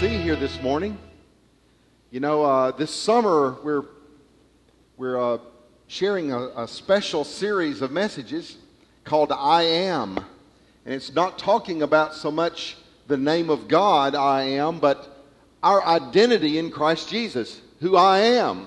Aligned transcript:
see 0.00 0.18
here 0.18 0.36
this 0.36 0.60
morning. 0.60 0.98
You 2.10 2.20
know, 2.20 2.42
uh, 2.42 2.70
this 2.72 2.94
summer 2.94 3.56
we're 3.64 3.84
we're 4.98 5.18
uh, 5.18 5.38
sharing 5.86 6.32
a, 6.32 6.48
a 6.48 6.68
special 6.68 7.24
series 7.24 7.80
of 7.80 7.90
messages 7.90 8.58
called 9.04 9.32
"I 9.32 9.62
Am," 9.62 10.18
and 10.84 10.94
it's 10.94 11.14
not 11.14 11.38
talking 11.38 11.80
about 11.80 12.14
so 12.14 12.30
much 12.30 12.76
the 13.06 13.16
name 13.16 13.48
of 13.48 13.68
God, 13.68 14.14
"I 14.14 14.42
am," 14.42 14.80
but 14.80 15.24
our 15.62 15.82
identity 15.82 16.58
in 16.58 16.70
Christ 16.70 17.08
Jesus, 17.08 17.62
who 17.80 17.96
I 17.96 18.18
am. 18.18 18.66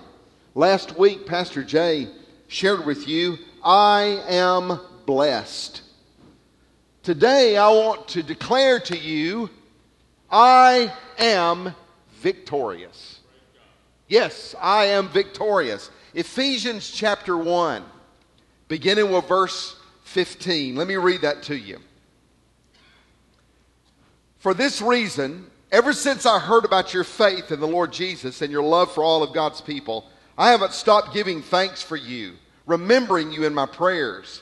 Last 0.55 0.97
week, 0.97 1.27
Pastor 1.27 1.63
Jay 1.63 2.07
shared 2.47 2.87
with 2.87 3.07
you, 3.07 3.37
"I 3.63 4.23
am 4.27 4.79
blessed." 5.05 5.83
Today, 7.03 7.55
I 7.55 7.69
want 7.69 8.07
to 8.09 8.23
declare 8.23 8.79
to 8.79 8.97
you 8.97 9.51
I 10.31 10.93
am 11.17 11.73
victorious. 12.21 13.19
Yes, 14.07 14.55
I 14.59 14.85
am 14.85 15.09
victorious. 15.09 15.89
Ephesians 16.13 16.89
chapter 16.89 17.37
1, 17.37 17.83
beginning 18.67 19.11
with 19.11 19.27
verse 19.27 19.75
15. 20.03 20.75
Let 20.75 20.87
me 20.87 20.95
read 20.95 21.21
that 21.21 21.43
to 21.43 21.55
you. 21.55 21.79
For 24.39 24.53
this 24.53 24.81
reason, 24.81 25.47
ever 25.71 25.93
since 25.93 26.25
I 26.25 26.39
heard 26.39 26.65
about 26.65 26.93
your 26.93 27.03
faith 27.03 27.51
in 27.51 27.59
the 27.59 27.67
Lord 27.67 27.91
Jesus 27.91 28.41
and 28.41 28.51
your 28.51 28.63
love 28.63 28.91
for 28.91 29.03
all 29.03 29.21
of 29.21 29.33
God's 29.33 29.61
people, 29.61 30.09
I 30.37 30.51
haven't 30.51 30.73
stopped 30.73 31.13
giving 31.13 31.41
thanks 31.41 31.83
for 31.83 31.97
you, 31.97 32.33
remembering 32.65 33.31
you 33.31 33.45
in 33.45 33.53
my 33.53 33.65
prayers. 33.65 34.41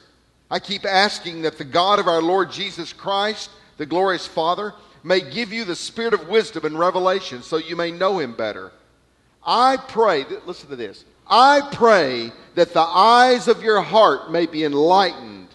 I 0.49 0.59
keep 0.59 0.85
asking 0.85 1.41
that 1.41 1.57
the 1.57 1.65
God 1.65 1.99
of 1.99 2.07
our 2.07 2.21
Lord 2.21 2.51
Jesus 2.51 2.93
Christ, 2.93 3.49
the 3.77 3.85
glorious 3.85 4.25
Father, 4.25 4.73
may 5.07 5.21
give 5.21 5.53
you 5.53 5.63
the 5.63 5.75
spirit 5.75 6.13
of 6.13 6.27
wisdom 6.27 6.65
and 6.65 6.77
revelation 6.77 7.41
so 7.41 7.57
you 7.57 7.75
may 7.75 7.91
know 7.91 8.19
him 8.19 8.35
better. 8.35 8.71
I 9.45 9.77
pray, 9.77 10.25
listen 10.45 10.69
to 10.69 10.75
this. 10.75 11.05
I 11.25 11.61
pray 11.71 12.31
that 12.55 12.73
the 12.73 12.81
eyes 12.81 13.47
of 13.47 13.63
your 13.63 13.81
heart 13.81 14.31
may 14.31 14.45
be 14.45 14.65
enlightened 14.65 15.47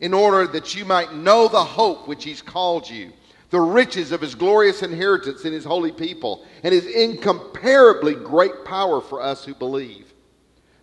in 0.00 0.12
order 0.12 0.46
that 0.48 0.74
you 0.74 0.84
might 0.84 1.14
know 1.14 1.46
the 1.46 1.64
hope 1.64 2.08
which 2.08 2.24
he's 2.24 2.42
called 2.42 2.90
you, 2.90 3.12
the 3.50 3.60
riches 3.60 4.10
of 4.10 4.20
his 4.20 4.34
glorious 4.34 4.82
inheritance 4.82 5.44
in 5.44 5.52
his 5.52 5.64
holy 5.64 5.92
people, 5.92 6.44
and 6.64 6.74
his 6.74 6.86
incomparably 6.86 8.14
great 8.14 8.64
power 8.64 9.00
for 9.00 9.22
us 9.22 9.44
who 9.44 9.54
believe. 9.54 10.12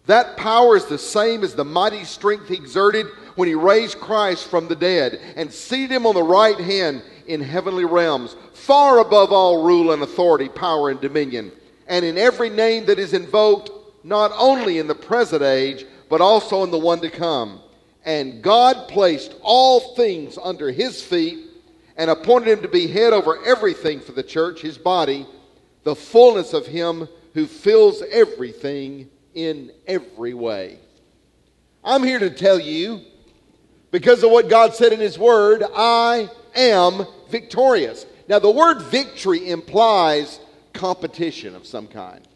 That 0.06 0.38
power 0.38 0.76
is 0.76 0.86
the 0.86 0.98
same 0.98 1.44
as 1.44 1.56
the 1.56 1.66
mighty 1.66 2.04
strength 2.04 2.48
he 2.48 2.56
exerted 2.56 3.08
when 3.36 3.48
he 3.48 3.56
raised 3.56 4.00
Christ 4.00 4.48
from 4.48 4.68
the 4.68 4.76
dead 4.76 5.20
and 5.36 5.52
seated 5.52 5.92
him 5.92 6.06
on 6.06 6.16
the 6.16 6.24
right 6.24 6.60
hand 6.60 7.04
in 7.28 7.42
heavenly 7.42 7.86
realms, 7.86 8.36
far 8.54 9.00
above 9.00 9.32
all 9.32 9.64
rule 9.64 9.92
and 9.92 10.02
authority, 10.02 10.50
power 10.50 10.90
and 10.90 11.02
dominion, 11.02 11.52
and 11.88 12.06
in 12.06 12.18
every 12.18 12.50
name 12.50 12.86
that 12.86 13.00
is 13.00 13.14
invoked, 13.14 13.72
not 14.04 14.32
only 14.38 14.80
in 14.80 14.88
the 14.88 14.96
present 14.96 15.42
age, 15.42 15.86
but 16.10 16.22
also 16.22 16.64
in 16.64 16.72
the 16.72 16.78
one 16.78 17.00
to 17.02 17.10
come. 17.10 17.60
And 18.06 18.42
God 18.42 18.88
placed 18.88 19.36
all 19.42 19.96
things 19.96 20.38
under 20.42 20.72
his 20.72 21.02
feet 21.02 21.40
and 21.96 22.10
appointed 22.10 22.50
him 22.50 22.62
to 22.62 22.68
be 22.68 22.88
head 22.88 23.14
over 23.14 23.44
everything 23.46 24.00
for 24.00 24.12
the 24.12 24.24
church, 24.24 24.62
his 24.62 24.78
body, 24.78 25.26
the 25.84 25.96
fullness 25.96 26.54
of 26.54 26.66
him 26.66 27.08
who 27.34 27.46
fills 27.46 28.02
everything 28.12 29.10
in 29.34 29.72
every 29.88 30.34
way. 30.34 30.80
I'm 31.84 32.04
here 32.04 32.20
to 32.20 32.30
tell 32.30 32.60
you, 32.60 33.02
because 33.92 34.24
of 34.24 34.32
what 34.32 34.50
God 34.50 34.74
said 34.74 34.94
in 34.94 35.00
his 35.00 35.20
word, 35.20 35.64
I 35.76 36.30
am 36.56 37.06
victorious. 37.30 38.06
Now, 38.28 38.40
the 38.40 38.52
word 38.52 38.82
victory 38.84 39.50
implies 39.50 40.40
competition 40.74 41.56
of 41.56 41.66
some 41.66 41.88
kind. 41.88 42.28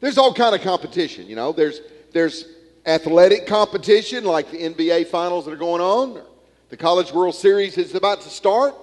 There's 0.00 0.18
all 0.18 0.32
kind 0.34 0.54
of 0.54 0.62
competition, 0.62 1.26
you 1.26 1.36
know. 1.36 1.52
There's 1.52 1.80
there's 2.12 2.46
athletic 2.86 3.46
competition 3.46 4.24
like 4.24 4.50
the 4.50 4.58
NBA 4.58 5.08
finals 5.08 5.44
that 5.44 5.52
are 5.52 5.56
going 5.56 5.82
on. 5.82 6.22
The 6.68 6.76
College 6.76 7.12
World 7.12 7.34
Series 7.34 7.76
is 7.78 7.94
about 7.94 8.20
to 8.22 8.28
start. 8.28 8.74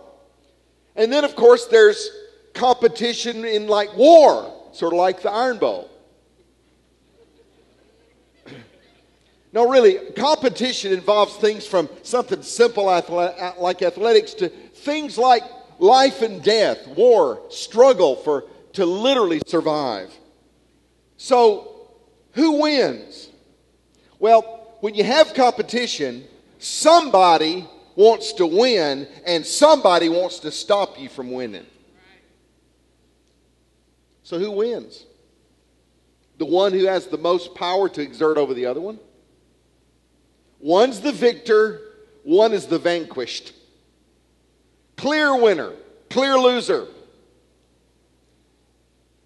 And 0.96 1.12
then 1.12 1.24
of 1.24 1.36
course 1.36 1.66
there's 1.66 2.10
competition 2.54 3.46
in 3.46 3.68
like 3.68 3.96
war, 3.96 4.54
sort 4.74 4.94
of 4.94 4.98
like 4.98 5.22
the 5.22 5.32
Iron 5.32 5.58
Bowl. 5.58 5.90
No, 9.54 9.70
really, 9.70 10.00
competition 10.14 10.92
involves 10.94 11.36
things 11.36 11.68
from 11.68 11.88
something 12.02 12.42
simple 12.42 12.86
like 12.86 13.82
athletics 13.84 14.34
to 14.36 14.52
things 14.84 15.18
like 15.18 15.44
life 15.80 16.22
and 16.22 16.44
death, 16.44 16.88
war, 16.88 17.42
struggle 17.50 18.16
for 18.16 18.46
to 18.74 18.86
literally 18.86 19.42
survive. 19.46 20.12
So, 21.18 21.92
who 22.34 22.62
wins? 22.62 23.30
Well, 24.20 24.42
when 24.82 24.96
you 24.96 25.04
have 25.04 25.34
competition, 25.34 26.26
somebody 26.60 27.68
wants 27.96 28.34
to 28.34 28.46
win 28.46 29.08
and 29.26 29.46
somebody 29.46 30.10
wants 30.10 30.40
to 30.40 30.52
stop 30.52 31.00
you 31.00 31.10
from 31.10 31.32
winning. 31.32 31.66
So, 34.24 34.40
who 34.40 34.52
wins? 34.52 35.06
The 36.38 36.46
one 36.46 36.74
who 36.74 36.86
has 36.86 37.08
the 37.08 37.18
most 37.18 37.54
power 37.54 37.88
to 37.90 38.02
exert 38.02 38.38
over 38.38 38.54
the 38.54 38.66
other 38.66 38.82
one? 38.82 39.00
One's 40.60 41.02
the 41.02 41.12
victor, 41.12 41.82
one 42.24 42.54
is 42.54 42.66
the 42.66 42.80
vanquished. 42.80 43.54
Clear 44.98 45.36
winner, 45.36 45.74
clear 46.10 46.38
loser. 46.38 46.88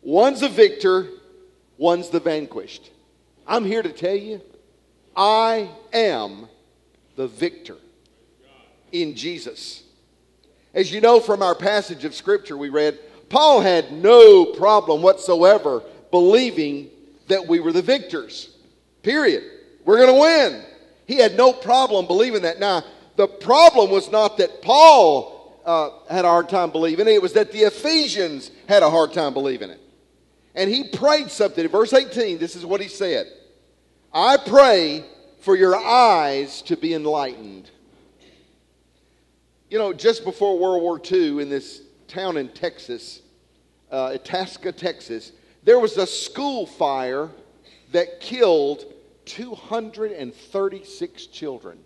One's 0.02 0.42
a 0.42 0.50
victor, 0.50 1.08
one's 1.78 2.10
the 2.10 2.20
vanquished. 2.20 2.92
I'm 3.46 3.66
here 3.66 3.84
to 3.84 3.92
tell 3.92 4.16
you, 4.16 4.42
I 5.16 5.70
am 5.94 6.48
the 7.16 7.28
victor 7.28 7.76
in 8.92 9.16
Jesus. 9.16 9.84
As 10.74 10.92
you 10.92 11.02
know 11.02 11.20
from 11.20 11.42
our 11.42 11.56
passage 11.56 12.06
of 12.06 12.14
scripture 12.14 12.58
we 12.58 12.70
read, 12.70 13.00
Paul 13.30 13.62
had 13.62 13.92
no 13.92 14.46
problem 14.46 15.02
whatsoever 15.02 15.84
believing 16.12 16.90
that 17.28 17.48
we 17.48 17.60
were 17.60 17.74
the 17.74 17.82
victors. 17.82 18.56
Period. 19.04 19.44
We're 19.86 19.98
going 19.98 20.14
to 20.14 20.22
win. 20.22 20.66
He 21.06 21.16
had 21.16 21.36
no 21.36 21.52
problem 21.54 22.08
believing 22.08 22.44
that. 22.44 22.60
Now, 22.60 22.84
the 23.16 23.28
problem 23.28 23.90
was 23.90 24.12
not 24.12 24.38
that 24.38 24.62
Paul 24.62 25.37
uh, 25.68 25.92
had 26.10 26.26
a 26.26 26.30
hard 26.30 26.50
time 26.50 26.72
believing 26.72 27.08
it. 27.08 27.12
It 27.12 27.22
was 27.22 27.34
that 27.34 27.52
the 27.52 27.64
Ephesians 27.64 28.50
had 28.68 28.82
a 28.82 28.90
hard 28.90 29.14
time 29.14 29.34
believing 29.34 29.70
it. 29.70 29.82
And 30.56 30.72
he 30.72 30.86
prayed 30.86 31.30
something. 31.30 31.66
In 31.66 31.70
verse 31.70 31.94
18, 31.94 32.40
this 32.40 32.56
is 32.56 32.66
what 32.66 32.82
he 32.82 32.88
said 32.88 33.28
I 34.14 34.38
pray 34.38 35.04
for 35.42 35.56
your 35.56 35.76
eyes 35.76 36.62
to 36.64 36.78
be 36.78 36.94
enlightened. 36.94 37.70
You 39.70 39.78
know, 39.78 39.92
just 39.92 40.24
before 40.24 40.58
World 40.58 40.82
War 40.82 41.02
II, 41.12 41.42
in 41.42 41.50
this 41.50 41.82
town 42.08 42.38
in 42.38 42.48
Texas, 42.48 43.22
uh, 43.92 44.12
Itasca, 44.14 44.72
Texas, 44.72 45.34
there 45.64 45.80
was 45.80 45.98
a 45.98 46.08
school 46.08 46.66
fire 46.66 47.30
that 47.92 48.22
killed 48.22 48.86
236 49.26 51.26
children. 51.28 51.80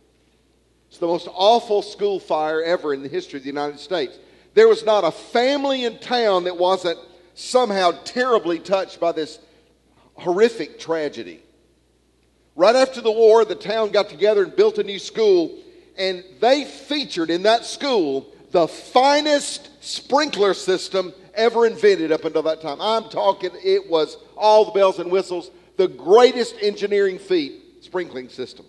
It's 0.91 0.97
the 0.97 1.07
most 1.07 1.29
awful 1.31 1.81
school 1.81 2.19
fire 2.19 2.61
ever 2.61 2.93
in 2.93 3.01
the 3.01 3.07
history 3.07 3.37
of 3.37 3.43
the 3.43 3.49
United 3.49 3.79
States. 3.79 4.19
There 4.55 4.67
was 4.67 4.83
not 4.83 5.05
a 5.05 5.11
family 5.11 5.85
in 5.85 5.97
town 5.99 6.43
that 6.43 6.57
wasn't 6.57 6.99
somehow 7.33 7.91
terribly 8.03 8.59
touched 8.59 8.99
by 8.99 9.13
this 9.13 9.39
horrific 10.15 10.79
tragedy. 10.79 11.41
Right 12.57 12.75
after 12.75 12.99
the 12.99 13.09
war, 13.09 13.45
the 13.45 13.55
town 13.55 13.91
got 13.91 14.09
together 14.09 14.43
and 14.43 14.53
built 14.53 14.79
a 14.79 14.83
new 14.83 14.99
school, 14.99 15.57
and 15.97 16.25
they 16.41 16.65
featured 16.65 17.29
in 17.29 17.43
that 17.43 17.63
school 17.63 18.27
the 18.51 18.67
finest 18.67 19.69
sprinkler 19.81 20.53
system 20.53 21.13
ever 21.35 21.65
invented 21.65 22.11
up 22.11 22.25
until 22.25 22.43
that 22.43 22.59
time. 22.59 22.81
I'm 22.81 23.05
talking, 23.05 23.51
it 23.63 23.89
was 23.89 24.17
all 24.35 24.65
the 24.65 24.71
bells 24.71 24.99
and 24.99 25.09
whistles, 25.09 25.51
the 25.77 25.87
greatest 25.87 26.55
engineering 26.61 27.17
feat 27.17 27.61
sprinkling 27.79 28.27
system. 28.27 28.65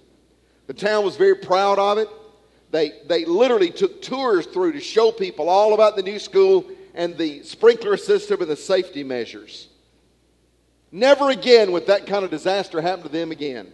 The 0.68 0.74
town 0.74 1.04
was 1.04 1.16
very 1.16 1.34
proud 1.34 1.80
of 1.80 1.98
it. 1.98 2.08
They, 2.72 2.92
they 3.06 3.26
literally 3.26 3.70
took 3.70 4.00
tours 4.00 4.46
through 4.46 4.72
to 4.72 4.80
show 4.80 5.12
people 5.12 5.48
all 5.50 5.74
about 5.74 5.94
the 5.94 6.02
new 6.02 6.18
school 6.18 6.64
and 6.94 7.16
the 7.16 7.42
sprinkler 7.42 7.98
system 7.98 8.40
and 8.40 8.50
the 8.50 8.56
safety 8.56 9.04
measures. 9.04 9.68
Never 10.90 11.30
again 11.30 11.70
would 11.72 11.86
that 11.86 12.06
kind 12.06 12.24
of 12.24 12.30
disaster 12.30 12.80
happen 12.80 13.02
to 13.04 13.08
them 13.10 13.30
again. 13.30 13.72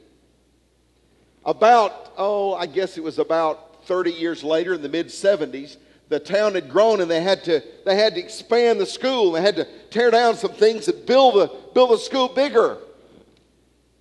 About, 1.45 2.13
oh, 2.19 2.55
I 2.55 2.67
guess 2.67 2.99
it 2.99 3.05
was 3.05 3.21
about 3.21 3.87
30 3.87 4.13
years 4.13 4.43
later 4.43 4.75
in 4.75 4.83
the 4.83 4.89
mid 4.89 5.07
70s, 5.07 5.77
the 6.09 6.19
town 6.19 6.55
had 6.55 6.69
grown 6.69 7.01
and 7.01 7.11
they 7.11 7.23
had 7.23 7.45
to, 7.45 7.63
they 7.85 7.95
had 7.95 8.15
to 8.17 8.21
expand 8.21 8.81
the 8.81 8.87
school. 8.87 9.33
They 9.33 9.43
had 9.43 9.57
to 9.57 9.69
tear 9.91 10.11
down 10.11 10.35
some 10.35 10.53
things 10.53 10.89
and 10.89 11.07
build 11.07 11.35
the, 11.35 11.55
build 11.73 11.91
the 11.91 11.99
school 11.99 12.29
bigger. 12.29 12.79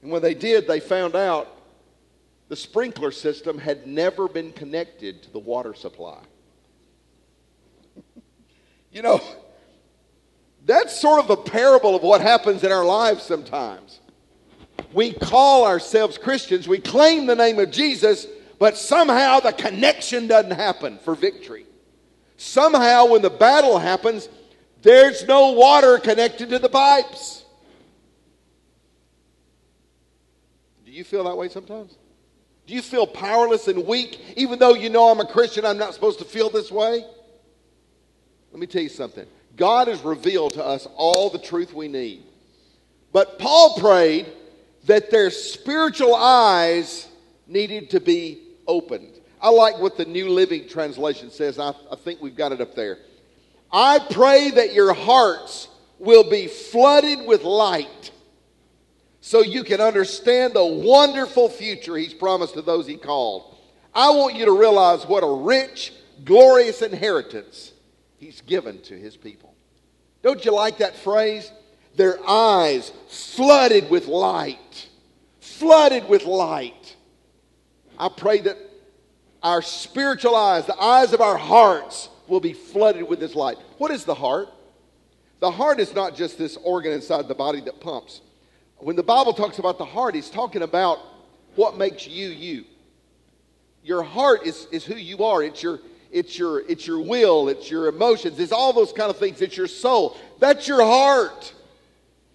And 0.01 0.11
when 0.11 0.23
they 0.23 0.33
did, 0.33 0.67
they 0.67 0.79
found 0.79 1.15
out 1.15 1.56
the 2.49 2.55
sprinkler 2.55 3.11
system 3.11 3.57
had 3.57 3.88
never 3.88 4.27
been 4.27 4.51
connected 4.51 5.23
to 5.23 5.31
the 5.31 5.39
water 5.39 5.73
supply. 5.73 6.19
you 8.91 9.01
know, 9.01 9.21
That's 10.67 10.99
sort 10.99 11.23
of 11.23 11.29
a 11.29 11.38
parable 11.38 11.95
of 11.95 12.03
what 12.03 12.19
happens 12.19 12.63
in 12.65 12.73
our 12.73 12.83
lives 12.83 13.23
sometimes. 13.23 14.01
We 14.91 15.13
call 15.13 15.65
ourselves 15.65 16.17
Christians, 16.17 16.67
we 16.67 16.79
claim 16.79 17.25
the 17.25 17.35
name 17.35 17.57
of 17.57 17.71
Jesus, 17.71 18.27
but 18.59 18.77
somehow 18.77 19.39
the 19.39 19.53
connection 19.53 20.27
doesn't 20.27 20.51
happen 20.51 20.99
for 20.99 21.15
victory. 21.15 21.65
Somehow, 22.35 23.07
when 23.07 23.21
the 23.21 23.29
battle 23.29 23.79
happens, 23.79 24.27
there's 24.81 25.25
no 25.25 25.53
water 25.53 25.99
connected 25.99 26.49
to 26.49 26.59
the 26.59 26.69
pipes. 26.69 27.45
Do 30.85 30.91
you 30.91 31.03
feel 31.03 31.23
that 31.23 31.38
way 31.38 31.47
sometimes? 31.47 31.95
Do 32.68 32.74
you 32.74 32.81
feel 32.81 33.08
powerless 33.08 33.69
and 33.69 33.88
weak, 33.88 34.19
even 34.36 34.60
though 34.60 34.74
you 34.74 34.90
know 34.90 35.10
I'm 35.10 35.22
a 35.22 35.25
Christian, 35.25 35.66
I'm 35.66 35.78
not 35.78 35.94
supposed 35.94 36.19
to 36.19 36.25
feel 36.25 36.50
this 36.50 36.69
way? 36.69 37.06
Let 38.52 38.60
me 38.60 38.68
tell 38.68 38.81
you 38.81 38.90
something. 38.90 39.25
God 39.56 39.88
has 39.88 40.02
revealed 40.02 40.54
to 40.56 40.66
us 40.66 40.86
all 40.98 41.30
the 41.30 41.40
truth 41.40 41.74
we 41.74 41.88
need. 41.88 42.24
But 43.14 43.40
Paul 43.40 43.78
prayed 43.80 44.28
that 44.84 45.10
their 45.10 45.31
spiritual 45.31 46.14
eyes 46.14 47.08
needed 47.48 47.90
to 47.92 48.02
be 48.02 48.42
opened. 48.68 49.14
I 49.42 49.50
like 49.50 49.80
what 49.80 49.96
the 49.96 50.06
New 50.06 50.30
Living 50.30 50.68
Translation 50.68 51.31
says. 51.31 51.60
I, 51.60 51.69
I 51.90 51.96
think 51.96 52.22
we've 52.22 52.36
got 52.36 52.52
it 52.52 52.60
up 52.60 52.75
there. 52.75 52.98
I 53.72 54.00
pray 54.12 54.52
that 54.52 54.74
your 54.74 54.94
hearts 54.94 55.69
will 56.00 56.30
be 56.30 56.48
flooded 56.48 57.25
with 57.25 57.44
light 57.44 58.12
so 59.27 59.41
you 59.41 59.65
can 59.65 59.81
understand 59.81 60.53
the 60.53 60.65
wonderful 60.65 61.50
future 61.50 61.97
He's 61.97 62.13
promised 62.13 62.53
to 62.53 62.62
those 62.62 62.88
He 62.88 62.95
called. 62.95 63.57
I 63.94 64.12
want 64.12 64.35
you 64.35 64.45
to 64.45 64.57
realize 64.57 65.06
what 65.06 65.21
a 65.21 65.44
rich, 65.44 65.91
glorious 66.24 66.81
inheritance 66.81 67.74
He's 68.19 68.39
given 68.39 68.81
to 68.83 68.97
His 68.97 69.18
people. 69.18 69.53
Don't 70.24 70.45
you 70.45 70.53
like 70.53 70.77
that 70.77 70.95
phrase? 70.95 71.51
Their 71.97 72.18
eyes 72.25 72.94
flooded 73.09 73.89
with 73.89 74.07
light. 74.07 74.88
Flooded 75.41 76.07
with 76.07 76.23
light. 76.23 76.95
I 78.00 78.07
pray 78.07 78.39
that 78.39 78.57
our 79.44 79.62
spiritual 79.62 80.38
eyes, 80.38 80.68
the 80.68 80.81
eyes 80.81 81.12
of 81.12 81.19
our 81.19 81.38
hearts, 81.38 82.07
will 82.30 82.39
be 82.39 82.53
flooded 82.53 83.09
with 83.09 83.19
this 83.19 83.35
light. 83.35 83.57
What 83.77 83.91
is 83.91 84.06
the 84.06 84.15
heart? 84.15 84.47
The 85.41 85.51
heart 85.51 85.81
is 85.81 85.94
not 85.94 86.15
just 86.15 86.38
this 86.38 86.56
organ 86.63 86.94
inside 86.94 87.27
the 87.27 87.35
body 87.35 87.59
that 87.59 87.81
pumps. 87.81 88.21
When 88.79 88.95
the 88.95 89.03
Bible 89.03 89.33
talks 89.33 89.59
about 89.59 89.77
the 89.77 89.85
heart, 89.85 90.15
he's 90.15 90.29
talking 90.29 90.62
about 90.62 91.00
what 91.56 91.77
makes 91.77 92.07
you 92.07 92.29
you. 92.29 92.65
Your 93.83 94.03
heart 94.03 94.45
is, 94.45 94.68
is 94.71 94.85
who 94.85 94.95
you 94.95 95.24
are. 95.24 95.41
It's 95.41 95.63
your, 95.63 95.79
it's 96.12 96.38
your 96.38 96.59
it's 96.69 96.85
your 96.85 97.00
will, 97.00 97.50
it's 97.50 97.71
your 97.71 97.88
emotions, 97.88 98.39
it's 98.39 98.51
all 98.51 98.74
those 98.74 98.94
kind 98.94 99.09
of 99.09 99.18
things. 99.18 99.41
It's 99.41 99.57
your 99.57 99.68
soul. 99.68 100.18
That's 100.39 100.68
your 100.68 100.83
heart. 100.83 101.53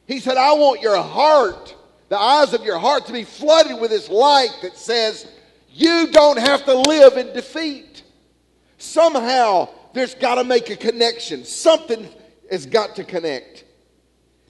He 0.06 0.18
said, 0.18 0.36
I 0.36 0.52
want 0.54 0.80
your 0.80 1.00
heart, 1.00 1.76
the 2.08 2.18
eyes 2.18 2.54
of 2.54 2.64
your 2.64 2.78
heart, 2.78 3.06
to 3.06 3.12
be 3.12 3.24
flooded 3.24 3.80
with 3.80 3.90
this 3.90 4.08
light 4.08 4.54
that 4.62 4.76
says, 4.76 5.26
you 5.70 6.08
don't 6.10 6.38
have 6.38 6.64
to 6.64 6.74
live 6.74 7.16
in 7.16 7.32
defeat. 7.32 8.02
Somehow 8.78 9.68
there's 9.94 10.14
got 10.14 10.34
to 10.34 10.44
make 10.44 10.70
a 10.70 10.76
connection. 10.76 11.44
Something 11.44 12.08
has 12.50 12.66
got 12.66 12.96
to 12.96 13.04
connect. 13.04 13.64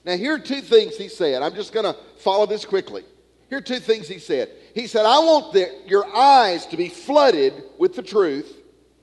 Now, 0.05 0.17
here 0.17 0.35
are 0.35 0.39
two 0.39 0.61
things 0.61 0.97
he 0.97 1.07
said. 1.07 1.41
I'm 1.41 1.55
just 1.55 1.73
going 1.73 1.85
to 1.85 1.97
follow 2.17 2.45
this 2.45 2.65
quickly. 2.65 3.03
Here 3.49 3.59
are 3.59 3.61
two 3.61 3.79
things 3.79 4.07
he 4.07 4.19
said. 4.19 4.49
He 4.73 4.87
said, 4.87 5.05
I 5.05 5.19
want 5.19 5.53
the, 5.53 5.69
your 5.85 6.05
eyes 6.15 6.65
to 6.67 6.77
be 6.77 6.89
flooded 6.89 7.53
with 7.77 7.95
the 7.95 8.01
truth 8.01 8.57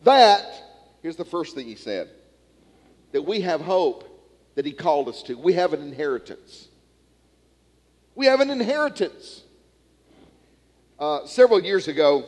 that, 0.05 0.45
here's 1.03 1.17
the 1.17 1.25
first 1.25 1.55
thing 1.55 1.67
he 1.67 1.75
said, 1.75 2.09
that 3.13 3.23
we 3.23 3.43
have 3.43 3.61
hope 3.61 4.07
that 4.55 4.65
he 4.65 4.73
called 4.73 5.09
us 5.09 5.23
to. 5.25 5.37
We 5.37 5.55
have 5.55 5.73
an 5.73 5.83
inheritance. 5.83 6.69
We 8.15 8.27
have 8.27 8.41
an 8.41 8.51
inheritance. 8.51 9.43
Uh, 10.99 11.27
several 11.27 11.63
years 11.63 11.89
ago, 11.89 12.25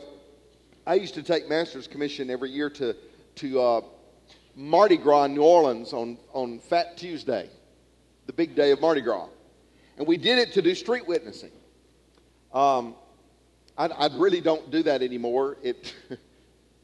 I 0.85 0.95
used 0.95 1.13
to 1.15 1.23
take 1.23 1.47
master's 1.47 1.87
commission 1.87 2.29
every 2.29 2.49
year 2.49 2.69
to, 2.71 2.95
to 3.35 3.61
uh, 3.61 3.81
Mardi 4.55 4.97
Gras 4.97 5.27
New 5.27 5.43
Orleans 5.43 5.93
on, 5.93 6.17
on 6.33 6.59
Fat 6.59 6.97
Tuesday, 6.97 7.49
the 8.25 8.33
big 8.33 8.55
day 8.55 8.71
of 8.71 8.81
Mardi 8.81 9.01
Gras. 9.01 9.27
And 9.97 10.07
we 10.07 10.17
did 10.17 10.39
it 10.39 10.53
to 10.53 10.61
do 10.61 10.73
street 10.75 11.07
witnessing. 11.07 11.51
Um, 12.53 12.95
I, 13.77 13.87
I 13.87 14.09
really 14.15 14.41
don't 14.41 14.71
do 14.71 14.83
that 14.83 15.01
anymore. 15.01 15.57
It, 15.63 15.93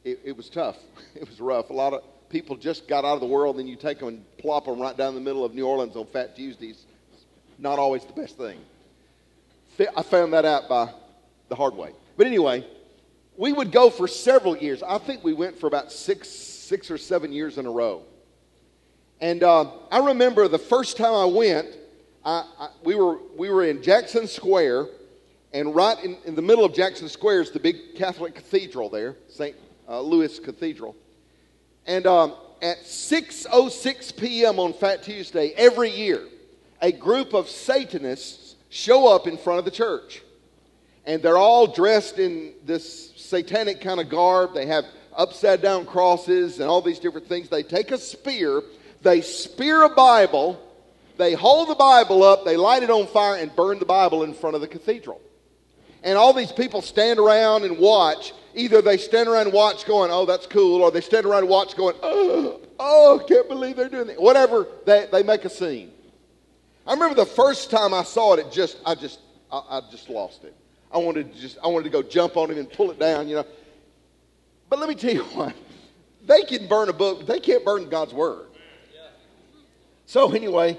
it, 0.04 0.20
it, 0.24 0.38
was 0.38 0.50
tough. 0.50 0.78
It 1.16 1.28
was 1.28 1.42
rough. 1.42 1.70
A 1.70 1.74
lot 1.74 1.94
of 1.94 2.04
people 2.30 2.56
just 2.56 2.88
got 2.88 3.04
out 3.04 3.16
of 3.16 3.20
the 3.20 3.28
world, 3.28 3.60
and 3.60 3.68
you 3.68 3.76
take 3.76 4.00
them 4.00 4.08
and 4.10 4.38
plop 4.38 4.66
them 4.66 4.80
right 4.80 4.96
down 4.96 5.16
the 5.16 5.22
middle 5.22 5.44
of 5.44 5.54
New 5.54 5.66
Orleans 5.66 5.96
on 5.96 6.06
Fat 6.06 6.36
Tuesdays. 6.36 6.86
Not 7.58 7.80
always 7.80 8.06
the 8.06 8.14
best 8.14 8.38
thing. 8.38 8.60
I 9.96 10.04
found 10.04 10.34
that 10.34 10.46
out 10.46 10.68
by 10.68 10.94
the 11.48 11.56
hard 11.56 11.76
way. 11.76 11.92
But 12.18 12.28
anyway, 12.28 12.66
we 13.38 13.54
would 13.54 13.72
go 13.72 13.90
for 13.90 14.08
several 14.08 14.58
years. 14.58 14.84
I 14.84 14.98
think 14.98 15.24
we 15.24 15.34
went 15.34 15.58
for 15.58 15.68
about 15.68 15.92
six, 15.92 16.30
six 16.30 16.92
or 16.92 16.98
seven 16.98 17.32
years 17.32 17.58
in 17.58 17.66
a 17.66 17.72
row. 17.72 18.04
And 19.22 19.44
uh, 19.44 19.72
I 19.92 20.00
remember 20.00 20.48
the 20.48 20.58
first 20.58 20.98
time 20.98 21.14
I 21.14 21.26
went, 21.26 21.68
I, 22.24 22.46
I, 22.60 22.70
we, 22.84 22.96
were, 22.96 23.20
we 23.38 23.50
were 23.50 23.66
in 23.66 23.82
Jackson 23.82 24.28
Square, 24.28 24.88
and 25.54 25.76
right 25.76 26.02
in, 26.04 26.18
in 26.26 26.36
the 26.36 26.42
middle 26.42 26.64
of 26.64 26.74
Jackson 26.74 27.10
Square 27.10 27.42
is 27.42 27.52
the 27.52 27.60
big 27.60 27.96
Catholic 27.96 28.36
cathedral 28.36 28.90
there, 28.90 29.16
St. 29.28 29.56
Uh, 29.88 30.02
Louis 30.02 30.40
Cathedral. 30.40 30.96
And 31.86 32.06
um, 32.08 32.36
at 32.62 32.80
6.06 32.84 34.16
p.m. 34.16 34.60
on 34.60 34.74
Fat 34.74 35.04
Tuesday, 35.04 35.52
every 35.58 35.90
year, 35.90 36.28
a 36.82 36.92
group 36.92 37.34
of 37.34 37.50
Satanists 37.50 38.56
show 38.70 39.14
up 39.14 39.28
in 39.28 39.38
front 39.38 39.60
of 39.60 39.66
the 39.66 39.72
church 39.72 40.22
and 41.10 41.24
they're 41.24 41.38
all 41.38 41.66
dressed 41.66 42.20
in 42.20 42.54
this 42.66 43.14
satanic 43.16 43.82
kind 43.82 44.00
of 44.00 44.10
garb. 44.10 44.54
They 44.54 44.68
have 44.68 44.86
upside 45.16 45.60
down 45.60 45.88
crosses 45.88 46.60
and 46.60 46.70
all 46.70 46.82
these 46.82 47.00
different 47.00 47.28
things. 47.28 47.50
They 47.50 47.64
take 47.64 47.90
a 47.90 47.98
spear, 47.98 48.62
they 49.02 49.22
spear 49.22 49.84
a 49.84 49.90
Bible, 49.90 50.62
they 51.18 51.34
hold 51.34 51.70
the 51.70 51.76
Bible 51.76 52.24
up, 52.24 52.46
they 52.46 52.58
light 52.58 52.84
it 52.84 52.90
on 52.90 53.08
fire, 53.08 53.36
and 53.36 53.56
burn 53.56 53.80
the 53.80 53.86
Bible 53.86 54.24
in 54.24 54.34
front 54.34 54.56
of 54.56 54.62
the 54.62 54.68
cathedral. 54.68 55.22
And 56.04 56.18
all 56.18 56.34
these 56.34 56.52
people 56.52 56.82
stand 56.82 57.20
around 57.20 57.64
and 57.66 57.78
watch. 57.78 58.34
Either 58.56 58.82
they 58.82 58.98
stand 58.98 59.28
around 59.28 59.48
and 59.48 59.54
watch 59.54 59.86
going, 59.86 60.12
oh, 60.12 60.26
that's 60.26 60.48
cool, 60.48 60.82
or 60.82 60.92
they 60.92 61.02
stand 61.02 61.26
around 61.26 61.40
and 61.40 61.50
watch 61.50 61.76
going, 61.76 61.96
oh, 62.02 62.62
oh, 62.80 63.24
can't 63.28 63.48
believe 63.48 63.76
they're 63.76 63.90
doing 63.90 64.08
that. 64.08 64.22
Whatever, 64.22 64.68
they, 64.86 65.08
they 65.12 65.24
make 65.24 65.46
a 65.46 65.50
scene. 65.50 65.92
I 66.88 66.94
remember 66.94 67.16
the 67.16 67.26
first 67.26 67.70
time 67.70 67.94
I 67.94 68.04
saw 68.04 68.34
it, 68.34 68.40
it 68.40 68.52
just, 68.52 68.78
I 68.86 68.96
just, 68.96 69.20
I, 69.52 69.62
I 69.70 69.82
just 69.92 70.10
lost 70.10 70.44
it. 70.44 70.56
I 70.92 70.98
wanted 70.98 71.34
to 71.34 71.40
just, 71.40 71.58
I 71.64 71.68
wanted 71.68 71.84
to 71.84 71.90
go 71.92 72.02
jump 72.02 72.36
on 72.36 72.50
him 72.50 72.58
and 72.58 72.72
pull 72.72 72.92
it 72.92 73.00
down, 73.00 73.28
you 73.28 73.36
know. 73.36 73.46
But 74.70 74.80
let 74.80 74.90
me 74.90 74.96
tell 74.96 75.14
you 75.14 75.24
what, 75.36 75.54
they 76.26 76.44
can 76.44 76.68
burn 76.68 76.90
a 76.90 76.94
book, 76.94 77.28
they 77.28 77.40
can't 77.40 77.64
burn 77.64 77.90
God's 77.90 78.14
word. 78.14 78.49
So 80.10 80.32
anyway, 80.32 80.76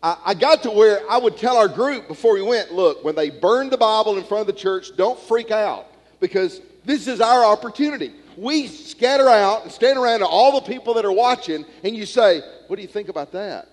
I, 0.00 0.16
I 0.26 0.34
got 0.34 0.62
to 0.62 0.70
where 0.70 1.00
I 1.10 1.18
would 1.18 1.36
tell 1.36 1.56
our 1.56 1.66
group 1.66 2.06
before 2.06 2.34
we 2.34 2.42
went, 2.42 2.72
look, 2.72 3.02
when 3.02 3.16
they 3.16 3.28
burn 3.28 3.70
the 3.70 3.76
Bible 3.76 4.16
in 4.18 4.22
front 4.22 4.42
of 4.42 4.46
the 4.46 4.52
church, 4.52 4.96
don't 4.96 5.18
freak 5.18 5.50
out 5.50 5.88
because 6.20 6.60
this 6.84 7.08
is 7.08 7.20
our 7.20 7.44
opportunity. 7.44 8.12
We 8.36 8.68
scatter 8.68 9.28
out 9.28 9.64
and 9.64 9.72
stand 9.72 9.98
around 9.98 10.20
to 10.20 10.28
all 10.28 10.60
the 10.60 10.64
people 10.64 10.94
that 10.94 11.04
are 11.04 11.10
watching, 11.10 11.64
and 11.82 11.96
you 11.96 12.06
say, 12.06 12.40
What 12.68 12.76
do 12.76 12.82
you 12.82 12.86
think 12.86 13.08
about 13.08 13.32
that? 13.32 13.68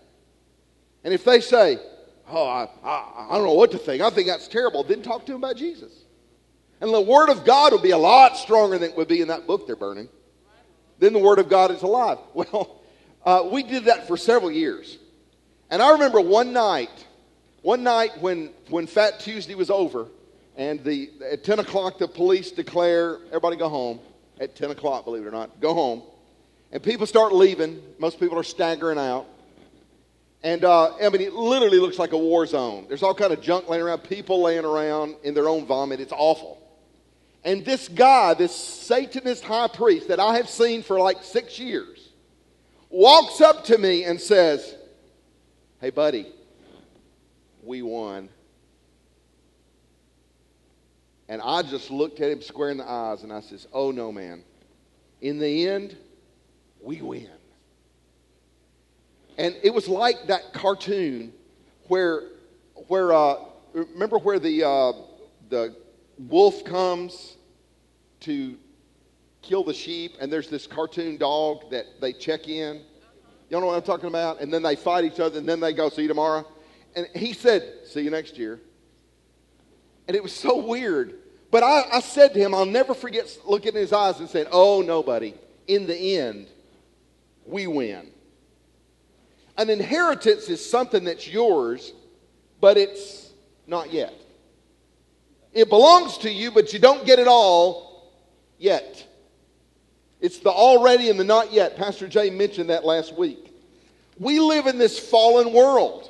And 1.03 1.13
if 1.13 1.23
they 1.23 1.39
say, 1.39 1.77
oh, 2.27 2.47
I, 2.47 2.67
I, 2.83 3.27
I 3.29 3.35
don't 3.35 3.45
know 3.45 3.53
what 3.53 3.69
to 3.73 3.77
think. 3.77 4.01
I 4.01 4.09
think 4.09 4.27
that's 4.27 4.47
terrible. 4.47 4.83
Then 4.83 5.03
talk 5.03 5.27
to 5.27 5.33
them 5.33 5.43
about 5.43 5.55
Jesus. 5.55 5.93
And 6.81 6.91
the 6.91 6.99
Word 6.99 7.29
of 7.29 7.45
God 7.45 7.73
will 7.73 7.79
be 7.79 7.91
a 7.91 7.97
lot 7.97 8.37
stronger 8.37 8.79
than 8.79 8.89
it 8.89 8.97
would 8.97 9.07
be 9.07 9.21
in 9.21 9.27
that 9.27 9.45
book 9.45 9.67
they're 9.67 9.75
burning. 9.75 10.09
Then 10.97 11.13
the 11.13 11.19
Word 11.19 11.37
of 11.37 11.47
God 11.47 11.69
is 11.69 11.83
alive. 11.83 12.17
Well, 12.33 12.81
uh, 13.25 13.49
we 13.51 13.63
did 13.63 13.85
that 13.85 14.07
for 14.07 14.17
several 14.17 14.51
years. 14.51 14.97
And 15.69 15.81
I 15.81 15.91
remember 15.91 16.21
one 16.21 16.53
night, 16.53 17.05
one 17.61 17.83
night 17.83 18.21
when, 18.21 18.51
when 18.69 18.87
Fat 18.87 19.19
Tuesday 19.19 19.55
was 19.55 19.69
over, 19.69 20.07
and 20.55 20.83
the, 20.83 21.09
at 21.31 21.43
10 21.43 21.59
o'clock 21.59 21.97
the 21.97 22.07
police 22.07 22.51
declare, 22.51 23.17
everybody 23.27 23.57
go 23.57 23.67
home. 23.67 23.99
At 24.39 24.55
10 24.55 24.71
o'clock, 24.71 25.05
believe 25.05 25.23
it 25.23 25.27
or 25.27 25.31
not, 25.31 25.59
go 25.61 25.73
home. 25.73 26.03
And 26.71 26.83
people 26.83 27.05
start 27.05 27.33
leaving. 27.33 27.81
Most 27.99 28.19
people 28.19 28.37
are 28.37 28.43
staggering 28.43 28.97
out. 28.97 29.25
And 30.43 30.63
uh, 30.63 30.93
I 30.97 31.09
mean, 31.09 31.21
it 31.21 31.33
literally 31.33 31.79
looks 31.79 31.97
like 31.97 32.11
a 32.11 32.17
war 32.17 32.45
zone. 32.45 32.85
There's 32.87 33.01
all 33.01 33.15
kind 33.15 33.33
of 33.33 33.41
junk 33.41 33.67
laying 33.67 33.81
around, 33.81 33.99
people 33.99 34.43
laying 34.43 34.65
around 34.65 35.15
in 35.23 35.33
their 35.33 35.49
own 35.49 35.65
vomit. 35.65 35.99
It's 35.99 36.11
awful. 36.11 36.61
And 37.43 37.63
this 37.63 37.87
guy, 37.87 38.33
this 38.33 38.53
Satanist 38.55 39.43
high 39.43 39.67
priest 39.67 40.09
that 40.09 40.19
I 40.19 40.35
have 40.35 40.49
seen 40.49 40.83
for 40.83 40.99
like 40.99 41.23
six 41.23 41.57
years, 41.57 42.04
walks 42.95 43.41
up 43.41 43.65
to 43.65 43.77
me 43.77 44.05
and 44.05 44.19
says, 44.19 44.75
Hey, 45.81 45.89
buddy, 45.89 46.27
we 47.61 47.81
won. 47.81 48.29
And 51.27 51.41
I 51.41 51.61
just 51.63 51.91
looked 51.91 52.21
at 52.21 52.31
him 52.31 52.41
square 52.41 52.69
in 52.69 52.77
the 52.77 52.89
eyes 52.89 53.23
and 53.23 53.33
I 53.33 53.41
says, 53.41 53.67
Oh, 53.73 53.91
no, 53.91 54.11
man. 54.11 54.43
In 55.21 55.39
the 55.39 55.67
end, 55.67 55.97
we 56.81 57.01
win. 57.01 57.29
And 59.37 59.55
it 59.61 59.73
was 59.73 59.89
like 59.89 60.27
that 60.27 60.53
cartoon 60.53 61.33
where, 61.87 62.23
where 62.87 63.11
uh, 63.11 63.35
remember 63.73 64.17
where 64.19 64.39
the, 64.39 64.63
uh, 64.63 64.93
the 65.49 65.75
wolf 66.17 66.63
comes 66.63 67.35
to 68.21 68.57
kill 69.45 69.63
the 69.63 69.73
sheep, 69.73 70.15
and 70.19 70.31
there's 70.31 70.49
this 70.49 70.67
cartoon 70.67 71.17
dog 71.17 71.69
that 71.71 71.85
they 72.01 72.11
check 72.11 72.47
in. 72.47 72.81
You 73.49 73.59
know 73.59 73.67
what 73.67 73.75
I'm 73.75 73.83
talking 73.83 74.09
about? 74.09 74.41
And 74.41 74.53
then 74.53 74.63
they 74.63 74.75
fight 74.75 75.05
each 75.05 75.19
other, 75.19 75.37
and 75.37 75.47
then 75.47 75.59
they 75.59 75.71
go, 75.71 75.89
see 75.89 76.01
you 76.01 76.07
tomorrow. 76.07 76.45
And 76.95 77.07
he 77.15 77.33
said, 77.33 77.61
see 77.85 78.01
you 78.01 78.09
next 78.09 78.37
year. 78.37 78.59
And 80.07 80.15
it 80.15 80.23
was 80.23 80.33
so 80.33 80.57
weird. 80.57 81.19
But 81.51 81.63
I, 81.63 81.83
I 81.93 81.99
said 81.99 82.33
to 82.33 82.39
him, 82.39 82.53
I'll 82.53 82.65
never 82.65 82.93
forget 82.93 83.37
looking 83.45 83.73
in 83.73 83.79
his 83.79 83.93
eyes 83.93 84.19
and 84.19 84.27
saying, 84.27 84.47
oh, 84.51 84.81
nobody. 84.81 85.33
In 85.67 85.87
the 85.87 86.17
end, 86.17 86.47
we 87.45 87.67
win. 87.67 88.11
An 89.57 89.69
inheritance 89.69 90.49
is 90.49 90.67
something 90.67 91.03
that's 91.05 91.27
yours, 91.27 91.93
but 92.59 92.77
it's 92.77 93.31
not 93.67 93.93
yet. 93.93 94.13
It 95.53 95.69
belongs 95.69 96.17
to 96.19 96.29
you, 96.29 96.51
but 96.51 96.73
you 96.73 96.79
don't 96.79 97.05
get 97.05 97.19
it 97.19 97.27
all 97.27 98.11
yet. 98.57 99.05
It's 100.25 100.39
the 100.39 100.49
already 100.49 101.11
and 101.11 101.19
the 101.19 101.23
not 101.23 101.53
yet. 101.53 101.77
Pastor 101.77 102.07
Jay 102.07 102.31
mentioned 102.31 102.71
that 102.71 102.83
last 102.83 103.15
week. 103.15 103.53
We 104.17 104.39
live 104.39 104.65
in 104.65 104.79
this 104.79 104.97
fallen 104.97 105.53
world, 105.53 106.09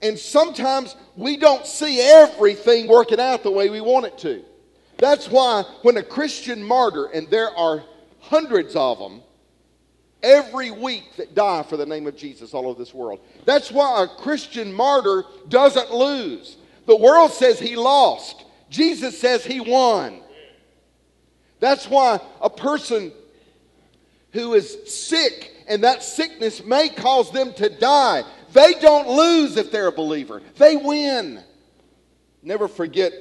and 0.00 0.18
sometimes 0.18 0.96
we 1.14 1.36
don't 1.36 1.66
see 1.66 2.00
everything 2.00 2.88
working 2.88 3.20
out 3.20 3.42
the 3.42 3.50
way 3.50 3.68
we 3.68 3.82
want 3.82 4.06
it 4.06 4.16
to. 4.20 4.42
That's 4.96 5.28
why 5.28 5.64
when 5.82 5.98
a 5.98 6.02
Christian 6.02 6.64
martyr, 6.64 7.04
and 7.12 7.28
there 7.28 7.54
are 7.54 7.84
hundreds 8.18 8.76
of 8.76 8.98
them, 8.98 9.20
every 10.22 10.70
week 10.70 11.14
that 11.16 11.34
die 11.34 11.64
for 11.64 11.76
the 11.76 11.84
name 11.84 12.06
of 12.06 12.16
Jesus 12.16 12.54
all 12.54 12.66
over 12.66 12.78
this 12.78 12.94
world. 12.94 13.20
That's 13.44 13.70
why 13.70 14.04
a 14.04 14.22
Christian 14.22 14.72
martyr 14.72 15.24
doesn't 15.50 15.92
lose. 15.92 16.56
The 16.86 16.96
world 16.96 17.30
says 17.30 17.60
he 17.60 17.76
lost, 17.76 18.42
Jesus 18.70 19.20
says 19.20 19.44
he 19.44 19.60
won. 19.60 20.22
That's 21.60 21.86
why 21.90 22.20
a 22.40 22.48
person 22.48 23.12
who 24.34 24.52
is 24.52 24.76
sick 24.86 25.52
and 25.66 25.82
that 25.84 26.02
sickness 26.02 26.62
may 26.62 26.90
cause 26.90 27.30
them 27.30 27.54
to 27.54 27.70
die, 27.70 28.22
they 28.52 28.74
don't 28.74 29.08
lose 29.08 29.56
if 29.56 29.70
they're 29.70 29.86
a 29.86 29.92
believer, 29.92 30.42
they 30.58 30.76
win. 30.76 31.42
Never 32.42 32.68
forget 32.68 33.12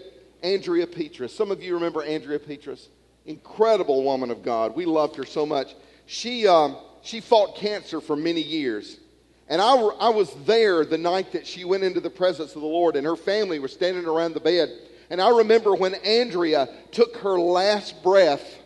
Andrea 0.42 0.86
Petrus. 0.86 1.34
Some 1.34 1.50
of 1.50 1.64
you 1.64 1.76
remember 1.76 2.04
Andrea 2.04 2.40
Petrus. 2.40 2.90
Incredible 3.26 4.04
woman 4.04 4.30
of 4.32 4.44
God. 4.44 4.76
We 4.76 4.86
loved 4.86 5.16
her 5.16 5.26
so 5.26 5.46
much. 5.46 5.76
She, 6.06 6.46
um, 6.46 6.76
she 7.02 7.22
fought 7.22 7.56
cancer 7.56 8.02
for 8.02 8.18
many 8.18 8.42
years. 8.42 9.00
And 9.48 9.62
I, 9.62 9.76
I 9.76 10.10
was 10.10 10.34
there 10.46 10.84
the 10.84 10.98
night 10.98 11.32
that 11.32 11.48
she 11.48 11.64
went 11.64 11.84
into 11.84 12.02
the 12.02 12.10
presence 12.10 12.56
of 12.56 12.62
the 12.62 12.68
Lord, 12.68 12.98
and 12.98 13.06
her 13.06 13.16
family 13.16 13.60
were 13.60 13.70
standing 13.70 14.06
around 14.06 14.34
the 14.34 14.42
bed. 14.42 14.70
And 15.10 15.22
I 15.22 15.30
remember 15.30 15.74
when 15.74 15.96
Andrea 15.96 16.68
took 16.92 17.18
her 17.18 17.40
last 17.40 18.04
breath, 18.04 18.58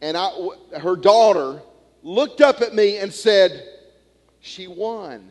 and 0.00 0.16
I, 0.16 0.30
her 0.80 0.96
daughter 0.96 1.62
looked 2.02 2.40
up 2.40 2.60
at 2.60 2.74
me 2.74 2.98
and 2.98 3.12
said, 3.12 3.66
She 4.40 4.66
won. 4.66 5.30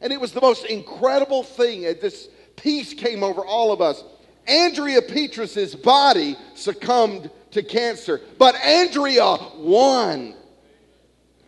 And 0.00 0.12
it 0.12 0.20
was 0.20 0.32
the 0.32 0.40
most 0.40 0.64
incredible 0.66 1.42
thing. 1.42 1.82
This 1.82 2.28
peace 2.56 2.94
came 2.94 3.22
over 3.22 3.44
all 3.44 3.72
of 3.72 3.80
us. 3.80 4.04
Andrea 4.46 5.02
Petrus's 5.02 5.74
body 5.74 6.36
succumbed 6.54 7.30
to 7.50 7.62
cancer, 7.62 8.20
but 8.38 8.54
Andrea 8.56 9.36
won. 9.56 10.34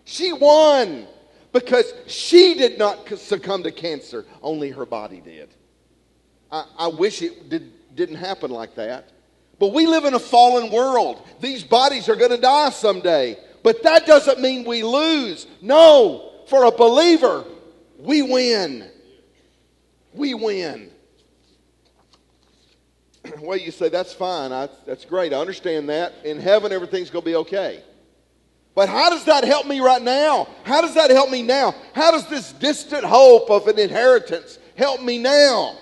She 0.05 0.33
won 0.33 1.07
because 1.53 1.93
she 2.07 2.55
did 2.55 2.79
not 2.79 3.09
succumb 3.19 3.63
to 3.63 3.73
cancer, 3.73 4.27
only 4.43 4.71
her 4.71 4.85
body 4.85 5.21
did. 5.21 5.49
I, 6.51 6.65
I 6.79 6.87
wish 6.89 7.23
it 7.23 7.49
did, 7.49 7.73
didn't 7.95 8.17
happen 8.17 8.51
like 8.51 8.75
that. 8.75 9.11
But 9.61 9.75
we 9.75 9.87
live 9.87 10.07
in 10.07 10.15
a 10.15 10.19
fallen 10.19 10.73
world. 10.73 11.23
These 11.39 11.63
bodies 11.63 12.09
are 12.09 12.17
going 12.17 12.31
to 12.31 12.39
die 12.39 12.71
someday. 12.71 13.39
But 13.63 13.83
that 13.83 14.07
doesn't 14.07 14.41
mean 14.41 14.65
we 14.65 14.83
lose. 14.83 15.47
No, 15.61 16.33
for 16.49 16.65
a 16.65 16.71
believer, 16.71 17.45
we 17.99 18.23
win. 18.23 18.91
We 20.15 20.33
win. 20.33 20.91
well, 23.41 23.59
you 23.59 23.71
say, 23.71 23.91
that's 23.91 24.15
fine. 24.15 24.51
I, 24.51 24.71
that's 24.87 25.05
great. 25.05 25.35
I 25.35 25.37
understand 25.37 25.91
that. 25.91 26.15
In 26.25 26.41
heaven, 26.41 26.73
everything's 26.73 27.11
going 27.11 27.23
to 27.23 27.31
be 27.31 27.37
okay. 27.37 27.85
But 28.75 28.89
how 28.89 29.11
does 29.11 29.27
that 29.27 29.45
help 29.45 29.67
me 29.67 29.81
right 29.81 30.01
now? 30.01 30.49
How 30.65 30.81
does 30.81 30.95
that 30.95 31.11
help 31.11 31.29
me 31.29 31.43
now? 31.43 31.75
How 31.93 32.11
does 32.13 32.27
this 32.29 32.55
distant 32.55 33.05
hope 33.05 33.51
of 33.51 33.69
an 33.69 33.79
inheritance 33.79 34.59
help 34.75 35.03
me 35.03 35.19
now? 35.19 35.77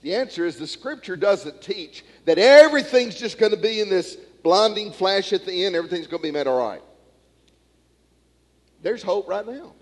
The 0.00 0.14
answer 0.14 0.46
is 0.46 0.56
the 0.56 0.66
scripture 0.66 1.16
doesn't 1.16 1.60
teach 1.60 2.02
that 2.24 2.38
everything's 2.38 3.16
just 3.16 3.38
going 3.38 3.52
to 3.52 3.58
be 3.58 3.80
in 3.80 3.88
this 3.88 4.16
blinding 4.42 4.92
flash 4.92 5.32
at 5.32 5.44
the 5.44 5.64
end, 5.64 5.74
everything's 5.74 6.06
going 6.06 6.22
to 6.22 6.28
be 6.28 6.32
made 6.32 6.46
all 6.46 6.58
right. 6.58 6.82
There's 8.82 9.02
hope 9.02 9.28
right 9.28 9.46
now. 9.46 9.74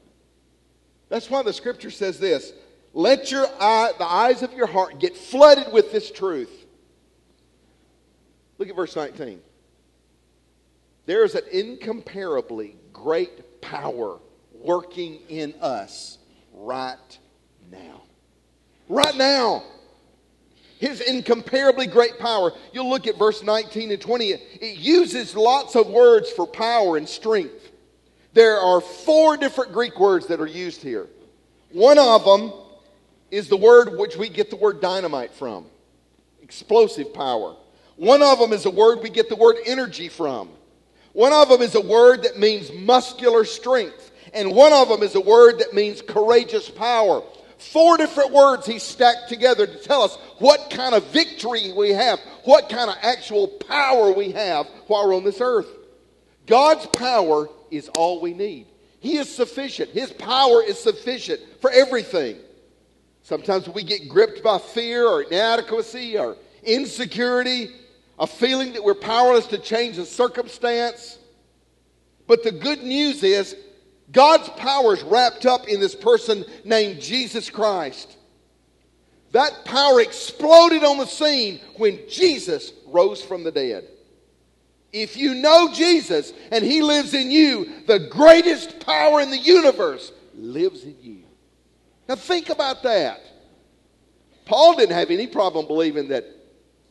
That's 1.08 1.30
why 1.30 1.42
the 1.42 1.52
scripture 1.52 1.90
says 1.90 2.18
this 2.18 2.52
let 2.92 3.30
your 3.30 3.46
eye, 3.60 3.92
the 3.98 4.04
eyes 4.04 4.42
of 4.42 4.52
your 4.54 4.66
heart 4.66 4.98
get 4.98 5.16
flooded 5.16 5.72
with 5.72 5.92
this 5.92 6.10
truth. 6.10 6.66
Look 8.58 8.68
at 8.68 8.74
verse 8.74 8.96
19. 8.96 9.40
There 11.06 11.24
is 11.24 11.34
an 11.34 11.44
incomparably 11.52 12.76
great 12.92 13.60
power 13.60 14.18
working 14.52 15.20
in 15.28 15.54
us 15.60 16.18
right 16.52 17.18
now. 17.70 18.02
Right 18.88 19.16
now. 19.16 19.62
His 20.78 21.00
incomparably 21.00 21.86
great 21.86 22.18
power. 22.18 22.52
You'll 22.72 22.88
look 22.88 23.06
at 23.06 23.18
verse 23.18 23.42
19 23.42 23.90
and 23.90 24.00
20. 24.00 24.30
It 24.30 24.78
uses 24.78 25.34
lots 25.34 25.74
of 25.74 25.88
words 25.88 26.30
for 26.30 26.46
power 26.46 26.96
and 26.96 27.08
strength. 27.08 27.70
There 28.32 28.58
are 28.58 28.80
four 28.80 29.36
different 29.36 29.72
Greek 29.72 29.98
words 29.98 30.26
that 30.28 30.40
are 30.40 30.46
used 30.46 30.82
here. 30.82 31.08
One 31.72 31.98
of 31.98 32.24
them 32.24 32.52
is 33.30 33.48
the 33.48 33.56
word 33.56 33.98
which 33.98 34.16
we 34.16 34.28
get 34.28 34.50
the 34.50 34.56
word 34.56 34.80
dynamite 34.80 35.34
from 35.34 35.66
explosive 36.42 37.12
power. 37.12 37.56
One 37.96 38.22
of 38.22 38.38
them 38.38 38.52
is 38.52 38.64
a 38.64 38.70
word 38.70 39.00
we 39.02 39.10
get 39.10 39.28
the 39.28 39.36
word 39.36 39.56
energy 39.66 40.08
from. 40.08 40.48
One 41.12 41.32
of 41.32 41.48
them 41.48 41.60
is 41.60 41.74
a 41.74 41.80
word 41.80 42.22
that 42.22 42.38
means 42.38 42.72
muscular 42.72 43.44
strength, 43.44 44.12
and 44.32 44.52
one 44.52 44.72
of 44.72 44.88
them 44.88 45.02
is 45.02 45.14
a 45.14 45.20
word 45.20 45.58
that 45.58 45.74
means 45.74 46.00
courageous 46.00 46.70
power. 46.70 47.22
Four 47.58 47.96
different 47.96 48.32
words 48.32 48.66
he 48.66 48.78
stacked 48.78 49.28
together 49.28 49.66
to 49.66 49.78
tell 49.78 50.02
us 50.02 50.16
what 50.38 50.70
kind 50.70 50.94
of 50.94 51.04
victory 51.08 51.72
we 51.76 51.90
have, 51.90 52.20
what 52.44 52.68
kind 52.68 52.88
of 52.88 52.96
actual 53.02 53.48
power 53.48 54.12
we 54.12 54.30
have 54.32 54.66
while 54.86 55.06
we're 55.06 55.16
on 55.16 55.24
this 55.24 55.40
earth. 55.40 55.68
God's 56.46 56.86
power 56.86 57.48
is 57.70 57.88
all 57.90 58.20
we 58.20 58.32
need. 58.32 58.66
He 59.00 59.16
is 59.16 59.34
sufficient. 59.34 59.90
His 59.90 60.12
power 60.12 60.62
is 60.62 60.78
sufficient 60.78 61.40
for 61.60 61.70
everything. 61.70 62.36
Sometimes 63.22 63.68
we 63.68 63.82
get 63.82 64.08
gripped 64.08 64.42
by 64.42 64.58
fear 64.58 65.06
or 65.06 65.22
inadequacy 65.22 66.16
or 66.16 66.36
insecurity 66.62 67.70
a 68.18 68.26
feeling 68.26 68.72
that 68.72 68.82
we're 68.82 68.94
powerless 68.94 69.46
to 69.48 69.58
change 69.58 69.98
a 69.98 70.04
circumstance. 70.04 71.18
But 72.26 72.42
the 72.42 72.52
good 72.52 72.82
news 72.82 73.22
is 73.22 73.56
God's 74.12 74.48
power 74.50 74.94
is 74.94 75.02
wrapped 75.02 75.46
up 75.46 75.68
in 75.68 75.80
this 75.80 75.94
person 75.94 76.44
named 76.64 77.00
Jesus 77.00 77.50
Christ. 77.50 78.16
That 79.32 79.64
power 79.64 80.00
exploded 80.00 80.84
on 80.84 80.98
the 80.98 81.06
scene 81.06 81.60
when 81.76 82.00
Jesus 82.08 82.72
rose 82.86 83.22
from 83.22 83.44
the 83.44 83.52
dead. 83.52 83.86
If 84.92 85.18
you 85.18 85.34
know 85.34 85.70
Jesus 85.72 86.32
and 86.50 86.64
he 86.64 86.80
lives 86.80 87.12
in 87.12 87.30
you, 87.30 87.68
the 87.86 88.08
greatest 88.10 88.80
power 88.80 89.20
in 89.20 89.30
the 89.30 89.38
universe 89.38 90.12
lives 90.34 90.84
in 90.84 90.96
you. 91.02 91.22
Now 92.08 92.16
think 92.16 92.48
about 92.48 92.82
that. 92.84 93.20
Paul 94.46 94.76
didn't 94.76 94.96
have 94.96 95.10
any 95.10 95.26
problem 95.26 95.66
believing 95.66 96.08
that 96.08 96.24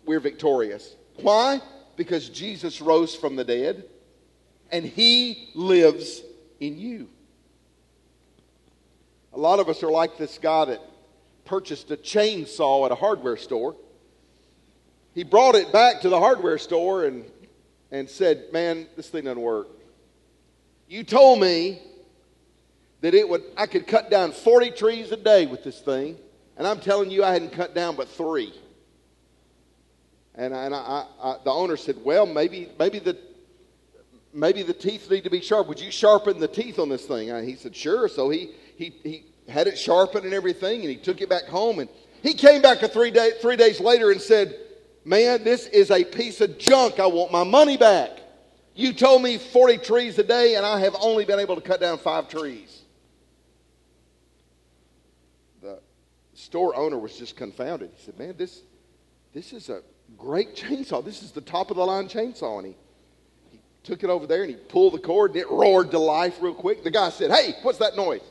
we're 0.05 0.19
victorious. 0.19 0.95
Why? 1.15 1.59
Because 1.95 2.29
Jesus 2.29 2.81
rose 2.81 3.15
from 3.15 3.35
the 3.35 3.43
dead 3.43 3.85
and 4.71 4.85
he 4.85 5.49
lives 5.55 6.21
in 6.59 6.77
you. 6.77 7.09
A 9.33 9.37
lot 9.37 9.59
of 9.59 9.69
us 9.69 9.83
are 9.83 9.91
like 9.91 10.17
this 10.17 10.37
guy 10.37 10.65
that 10.65 10.81
purchased 11.45 11.91
a 11.91 11.97
chainsaw 11.97 12.85
at 12.85 12.91
a 12.91 12.95
hardware 12.95 13.37
store. 13.37 13.75
He 15.13 15.23
brought 15.23 15.55
it 15.55 15.71
back 15.71 16.01
to 16.01 16.09
the 16.09 16.19
hardware 16.19 16.57
store 16.57 17.05
and, 17.05 17.25
and 17.91 18.09
said, 18.09 18.45
Man, 18.51 18.87
this 18.95 19.09
thing 19.09 19.25
doesn't 19.25 19.41
work. 19.41 19.67
You 20.87 21.03
told 21.03 21.39
me 21.39 21.81
that 23.01 23.13
it 23.13 23.27
would 23.27 23.43
I 23.55 23.65
could 23.65 23.87
cut 23.87 24.09
down 24.09 24.31
40 24.31 24.71
trees 24.71 25.11
a 25.11 25.17
day 25.17 25.45
with 25.45 25.63
this 25.63 25.79
thing, 25.79 26.17
and 26.57 26.67
I'm 26.67 26.79
telling 26.79 27.11
you 27.11 27.23
I 27.23 27.31
hadn't 27.31 27.51
cut 27.51 27.75
down 27.75 27.95
but 27.95 28.07
three. 28.09 28.53
And, 30.35 30.55
I, 30.55 30.65
and 30.65 30.75
I, 30.75 31.05
I, 31.21 31.37
the 31.43 31.49
owner 31.49 31.77
said, 31.77 31.97
well, 32.03 32.27
maybe, 32.27 32.69
maybe, 32.77 32.99
the, 32.99 33.17
maybe 34.37 34.61
the 34.61 34.73
teeth 34.73 35.09
need 35.09 35.23
to 35.23 35.29
be 35.29 35.41
sharp. 35.41 35.67
Would 35.67 35.79
you 35.79 35.91
sharpen 35.91 36.39
the 36.39 36.47
teeth 36.47 36.79
on 36.79 36.89
this 36.89 37.05
thing? 37.05 37.31
And 37.31 37.47
he 37.47 37.55
said, 37.55 37.75
Sure. 37.75 38.07
So 38.07 38.29
he, 38.29 38.51
he, 38.75 38.93
he 39.03 39.25
had 39.49 39.67
it 39.67 39.77
sharpened 39.77 40.25
and 40.25 40.33
everything, 40.33 40.81
and 40.81 40.89
he 40.89 40.95
took 40.95 41.21
it 41.21 41.29
back 41.29 41.45
home. 41.45 41.79
And 41.79 41.89
he 42.21 42.33
came 42.33 42.61
back 42.61 42.83
a 42.83 42.87
three, 42.87 43.11
day, 43.11 43.31
three 43.41 43.55
days 43.55 43.79
later 43.79 44.11
and 44.11 44.21
said, 44.21 44.55
Man, 45.03 45.43
this 45.43 45.65
is 45.67 45.89
a 45.91 46.03
piece 46.03 46.39
of 46.41 46.57
junk. 46.57 46.99
I 46.99 47.07
want 47.07 47.31
my 47.31 47.43
money 47.43 47.77
back. 47.77 48.11
You 48.75 48.93
told 48.93 49.23
me 49.23 49.39
40 49.39 49.79
trees 49.79 50.19
a 50.19 50.23
day, 50.23 50.55
and 50.55 50.65
I 50.65 50.79
have 50.81 50.95
only 51.01 51.25
been 51.25 51.39
able 51.39 51.55
to 51.55 51.61
cut 51.61 51.81
down 51.81 51.97
five 51.97 52.29
trees. 52.29 52.81
The 55.61 55.79
store 56.35 56.75
owner 56.75 56.99
was 56.99 57.17
just 57.17 57.35
confounded. 57.35 57.89
He 57.95 58.05
said, 58.05 58.19
Man, 58.19 58.35
this, 58.37 58.61
this 59.33 59.51
is 59.51 59.69
a 59.69 59.81
great 60.15 60.55
chainsaw. 60.55 61.03
This 61.03 61.23
is 61.23 61.31
the 61.31 61.41
top 61.41 61.71
of 61.71 61.77
the 61.77 61.85
line 61.85 62.07
chainsaw. 62.07 62.59
And 62.59 62.67
he, 62.67 62.73
he 62.73 62.86
took 63.87 64.03
it 64.03 64.09
over 64.09 64.27
there 64.27 64.43
and 64.43 64.49
he 64.49 64.57
pulled 64.57 64.93
the 64.93 64.99
cord, 64.99 65.31
and 65.31 65.39
it 65.39 65.49
roared 65.49 65.91
to 65.91 65.97
life 65.97 66.41
real 66.41 66.53
quick. 66.53 66.83
The 66.83 66.91
guy 66.91 67.09
said, 67.09 67.31
Hey, 67.31 67.55
what's 67.61 67.77
that 67.77 67.95
noise? 67.95 68.21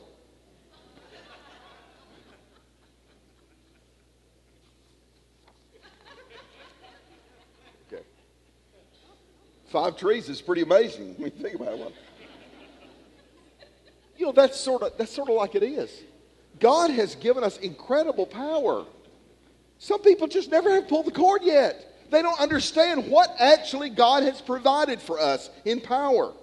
Okay. 7.91 8.03
Five 9.65 9.97
trees 9.97 10.29
is 10.29 10.41
pretty 10.41 10.61
amazing 10.61 11.15
when 11.17 11.31
you 11.35 11.41
think 11.41 11.55
about 11.55 11.79
it. 11.79 11.93
You 14.15 14.27
know, 14.27 14.31
that's 14.31 14.59
sort 14.59 14.83
of 14.83 14.95
that's 14.97 15.11
sort 15.11 15.29
of 15.29 15.35
like 15.35 15.55
it 15.55 15.63
is. 15.63 16.03
God 16.59 16.91
has 16.91 17.15
given 17.15 17.43
us 17.43 17.57
incredible 17.57 18.27
power. 18.27 18.85
Some 19.79 20.01
people 20.01 20.27
just 20.27 20.51
never 20.51 20.71
have 20.73 20.87
pulled 20.87 21.05
the 21.05 21.11
cord 21.11 21.41
yet. 21.43 21.96
They 22.09 22.21
don't 22.21 22.39
understand 22.39 23.09
what 23.09 23.35
actually 23.39 23.89
God 23.89 24.23
has 24.23 24.41
provided 24.41 25.01
for 25.01 25.19
us 25.19 25.49
in 25.65 25.81
power. 25.81 26.33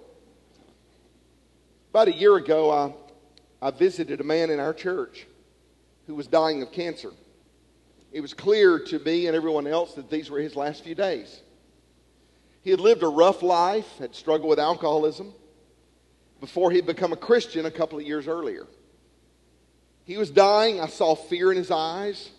About 1.90 2.08
a 2.08 2.12
year 2.12 2.36
ago, 2.36 2.70
I, 2.70 3.66
I 3.66 3.70
visited 3.70 4.20
a 4.20 4.24
man 4.24 4.50
in 4.50 4.60
our 4.60 4.74
church 4.74 5.26
who 6.06 6.14
was 6.14 6.26
dying 6.26 6.62
of 6.62 6.72
cancer. 6.72 7.12
It 8.12 8.20
was 8.20 8.34
clear 8.34 8.78
to 8.78 8.98
me 8.98 9.26
and 9.26 9.36
everyone 9.36 9.66
else 9.66 9.94
that 9.94 10.10
these 10.10 10.30
were 10.30 10.38
his 10.38 10.54
last 10.54 10.84
few 10.84 10.94
days. 10.94 11.40
He 12.62 12.70
had 12.70 12.80
lived 12.80 13.02
a 13.02 13.08
rough 13.08 13.42
life, 13.42 13.86
had 13.98 14.14
struggled 14.14 14.50
with 14.50 14.58
alcoholism 14.58 15.34
before 16.40 16.70
he 16.70 16.76
had 16.76 16.86
become 16.86 17.12
a 17.12 17.16
Christian 17.16 17.66
a 17.66 17.70
couple 17.70 17.98
of 17.98 18.06
years 18.06 18.28
earlier. 18.28 18.66
He 20.04 20.16
was 20.16 20.30
dying. 20.30 20.80
I 20.80 20.88
saw 20.88 21.14
fear 21.14 21.50
in 21.50 21.56
his 21.56 21.70
eyes. 21.70 22.30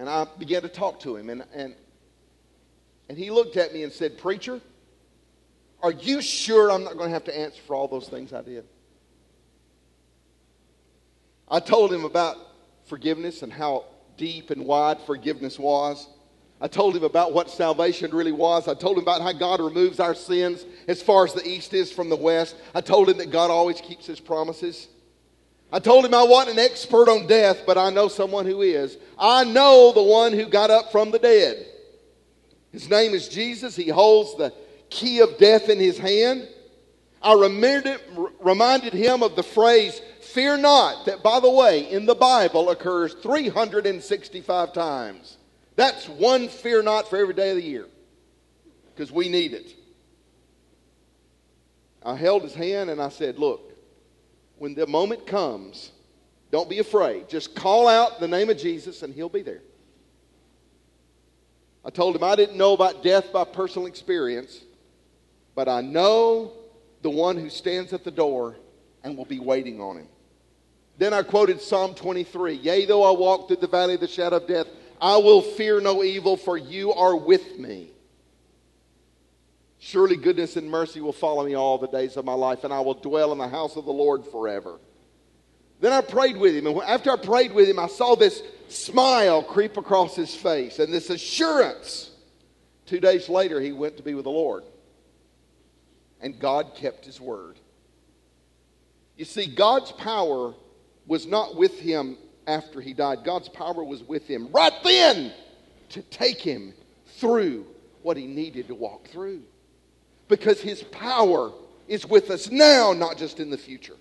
And 0.00 0.08
I 0.08 0.26
began 0.38 0.62
to 0.62 0.68
talk 0.68 0.98
to 1.00 1.14
him. 1.14 1.28
And, 1.28 1.44
and, 1.54 1.74
and 3.10 3.18
he 3.18 3.30
looked 3.30 3.58
at 3.58 3.74
me 3.74 3.82
and 3.82 3.92
said, 3.92 4.16
Preacher, 4.16 4.58
are 5.82 5.92
you 5.92 6.22
sure 6.22 6.72
I'm 6.72 6.84
not 6.84 6.94
going 6.96 7.10
to 7.10 7.12
have 7.12 7.24
to 7.24 7.38
answer 7.38 7.60
for 7.66 7.76
all 7.76 7.86
those 7.86 8.08
things 8.08 8.32
I 8.32 8.40
did? 8.40 8.64
I 11.50 11.60
told 11.60 11.92
him 11.92 12.06
about 12.06 12.38
forgiveness 12.86 13.42
and 13.42 13.52
how 13.52 13.84
deep 14.16 14.48
and 14.48 14.64
wide 14.64 15.02
forgiveness 15.02 15.58
was. 15.58 16.08
I 16.62 16.68
told 16.68 16.96
him 16.96 17.04
about 17.04 17.34
what 17.34 17.50
salvation 17.50 18.10
really 18.10 18.32
was. 18.32 18.68
I 18.68 18.74
told 18.74 18.96
him 18.96 19.02
about 19.02 19.20
how 19.20 19.32
God 19.32 19.60
removes 19.60 20.00
our 20.00 20.14
sins 20.14 20.64
as 20.88 21.02
far 21.02 21.26
as 21.26 21.34
the 21.34 21.46
east 21.46 21.74
is 21.74 21.92
from 21.92 22.08
the 22.08 22.16
west. 22.16 22.56
I 22.74 22.80
told 22.80 23.10
him 23.10 23.18
that 23.18 23.30
God 23.30 23.50
always 23.50 23.82
keeps 23.82 24.06
his 24.06 24.18
promises. 24.18 24.88
I 25.72 25.78
told 25.78 26.04
him 26.04 26.14
I 26.14 26.24
wasn't 26.24 26.58
an 26.58 26.64
expert 26.64 27.08
on 27.08 27.26
death, 27.26 27.62
but 27.66 27.78
I 27.78 27.90
know 27.90 28.08
someone 28.08 28.46
who 28.46 28.62
is. 28.62 28.98
I 29.18 29.44
know 29.44 29.92
the 29.92 30.02
one 30.02 30.32
who 30.32 30.46
got 30.46 30.70
up 30.70 30.90
from 30.90 31.10
the 31.10 31.18
dead. 31.18 31.66
His 32.72 32.88
name 32.88 33.14
is 33.14 33.28
Jesus. 33.28 33.76
He 33.76 33.88
holds 33.88 34.36
the 34.36 34.52
key 34.88 35.20
of 35.20 35.38
death 35.38 35.68
in 35.68 35.78
his 35.78 35.98
hand. 35.98 36.48
I 37.22 37.34
reminded, 37.34 38.94
him 38.94 39.22
of 39.22 39.36
the 39.36 39.42
phrase, 39.42 40.00
fear 40.22 40.56
not, 40.56 41.06
that 41.06 41.22
by 41.22 41.38
the 41.38 41.50
way, 41.50 41.90
in 41.90 42.06
the 42.06 42.14
Bible 42.14 42.70
occurs 42.70 43.14
365 43.14 44.72
times. 44.72 45.36
That's 45.76 46.08
one 46.08 46.48
fear 46.48 46.82
not 46.82 47.08
for 47.08 47.18
every 47.18 47.34
day 47.34 47.50
of 47.50 47.56
the 47.56 47.62
year 47.62 47.86
because 48.94 49.12
we 49.12 49.28
need 49.28 49.52
it. 49.52 49.74
I 52.02 52.16
held 52.16 52.42
his 52.42 52.54
hand 52.54 52.88
and 52.88 53.00
I 53.00 53.10
said, 53.10 53.38
Look, 53.38 53.69
when 54.60 54.74
the 54.74 54.86
moment 54.86 55.26
comes, 55.26 55.90
don't 56.50 56.68
be 56.68 56.80
afraid. 56.80 57.30
Just 57.30 57.54
call 57.54 57.88
out 57.88 58.20
the 58.20 58.28
name 58.28 58.50
of 58.50 58.58
Jesus 58.58 59.02
and 59.02 59.14
he'll 59.14 59.30
be 59.30 59.40
there. 59.40 59.62
I 61.82 61.88
told 61.88 62.14
him 62.14 62.22
I 62.22 62.36
didn't 62.36 62.58
know 62.58 62.74
about 62.74 63.02
death 63.02 63.32
by 63.32 63.44
personal 63.44 63.86
experience, 63.86 64.60
but 65.54 65.66
I 65.66 65.80
know 65.80 66.52
the 67.00 67.08
one 67.08 67.38
who 67.38 67.48
stands 67.48 67.94
at 67.94 68.04
the 68.04 68.10
door 68.10 68.54
and 69.02 69.16
will 69.16 69.24
be 69.24 69.38
waiting 69.38 69.80
on 69.80 69.96
him. 69.96 70.08
Then 70.98 71.14
I 71.14 71.22
quoted 71.22 71.62
Psalm 71.62 71.94
23 71.94 72.56
Yea, 72.56 72.84
though 72.84 73.02
I 73.02 73.18
walk 73.18 73.48
through 73.48 73.56
the 73.56 73.66
valley 73.66 73.94
of 73.94 74.00
the 74.00 74.08
shadow 74.08 74.36
of 74.36 74.46
death, 74.46 74.66
I 75.00 75.16
will 75.16 75.40
fear 75.40 75.80
no 75.80 76.04
evil, 76.04 76.36
for 76.36 76.58
you 76.58 76.92
are 76.92 77.16
with 77.16 77.58
me. 77.58 77.92
Surely 79.82 80.16
goodness 80.16 80.56
and 80.56 80.70
mercy 80.70 81.00
will 81.00 81.12
follow 81.12 81.44
me 81.44 81.54
all 81.54 81.78
the 81.78 81.88
days 81.88 82.18
of 82.18 82.24
my 82.26 82.34
life, 82.34 82.64
and 82.64 82.72
I 82.72 82.80
will 82.80 82.94
dwell 82.94 83.32
in 83.32 83.38
the 83.38 83.48
house 83.48 83.76
of 83.76 83.86
the 83.86 83.92
Lord 83.92 84.26
forever. 84.26 84.78
Then 85.80 85.90
I 85.90 86.02
prayed 86.02 86.36
with 86.36 86.54
him, 86.54 86.66
and 86.66 86.78
after 86.82 87.10
I 87.10 87.16
prayed 87.16 87.54
with 87.54 87.66
him, 87.66 87.78
I 87.78 87.88
saw 87.88 88.14
this 88.14 88.42
smile 88.68 89.42
creep 89.42 89.78
across 89.78 90.14
his 90.14 90.34
face 90.34 90.78
and 90.78 90.92
this 90.92 91.08
assurance. 91.08 92.10
Two 92.84 93.00
days 93.00 93.30
later, 93.30 93.58
he 93.58 93.72
went 93.72 93.96
to 93.96 94.02
be 94.02 94.12
with 94.12 94.24
the 94.24 94.30
Lord, 94.30 94.64
and 96.20 96.38
God 96.38 96.74
kept 96.76 97.06
his 97.06 97.18
word. 97.18 97.58
You 99.16 99.24
see, 99.24 99.46
God's 99.46 99.92
power 99.92 100.52
was 101.06 101.26
not 101.26 101.56
with 101.56 101.78
him 101.80 102.18
after 102.46 102.82
he 102.82 102.92
died. 102.92 103.24
God's 103.24 103.48
power 103.48 103.82
was 103.82 104.02
with 104.02 104.26
him 104.26 104.50
right 104.52 104.74
then 104.84 105.32
to 105.90 106.02
take 106.02 106.42
him 106.42 106.74
through 107.16 107.64
what 108.02 108.18
he 108.18 108.26
needed 108.26 108.68
to 108.68 108.74
walk 108.74 109.08
through. 109.08 109.42
Because 110.30 110.60
his 110.60 110.82
power 110.84 111.52
is 111.88 112.06
with 112.06 112.30
us 112.30 112.50
now, 112.50 112.94
not 112.94 113.18
just 113.18 113.40
in 113.40 113.50
the 113.50 113.58
future. 113.58 113.96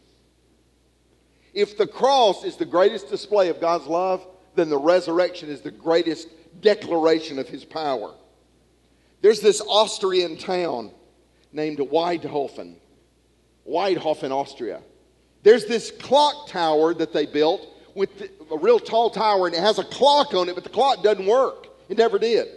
If 1.53 1.75
the 1.77 1.87
cross 1.87 2.43
is 2.43 2.55
the 2.55 2.65
greatest 2.65 3.09
display 3.09 3.49
of 3.49 3.59
God's 3.59 3.87
love, 3.87 4.25
then 4.55 4.69
the 4.69 4.77
resurrection 4.77 5.49
is 5.49 5.61
the 5.61 5.71
greatest 5.71 6.27
declaration 6.61 7.39
of 7.39 7.49
his 7.49 7.65
power. 7.65 8.13
There's 9.21 9.41
this 9.41 9.59
Austrian 9.67 10.37
town 10.37 10.91
named 11.51 11.79
Waidhofen, 11.79 12.75
Waidhofen, 13.67 14.31
Austria. 14.31 14.81
There's 15.41 15.65
this 15.65 15.89
clock 15.89 16.47
tower 16.47 16.93
that 16.93 17.11
they 17.11 17.25
built 17.25 17.65
with 17.95 18.09
a 18.51 18.57
real 18.57 18.79
tall 18.79 19.09
tower 19.09 19.47
and 19.47 19.55
it 19.55 19.61
has 19.61 19.79
a 19.79 19.83
clock 19.83 20.35
on 20.35 20.47
it, 20.47 20.53
but 20.53 20.63
the 20.63 20.69
clock 20.69 21.01
doesn't 21.01 21.25
work. 21.25 21.67
It 21.89 21.97
never 21.97 22.19
did. 22.19 22.47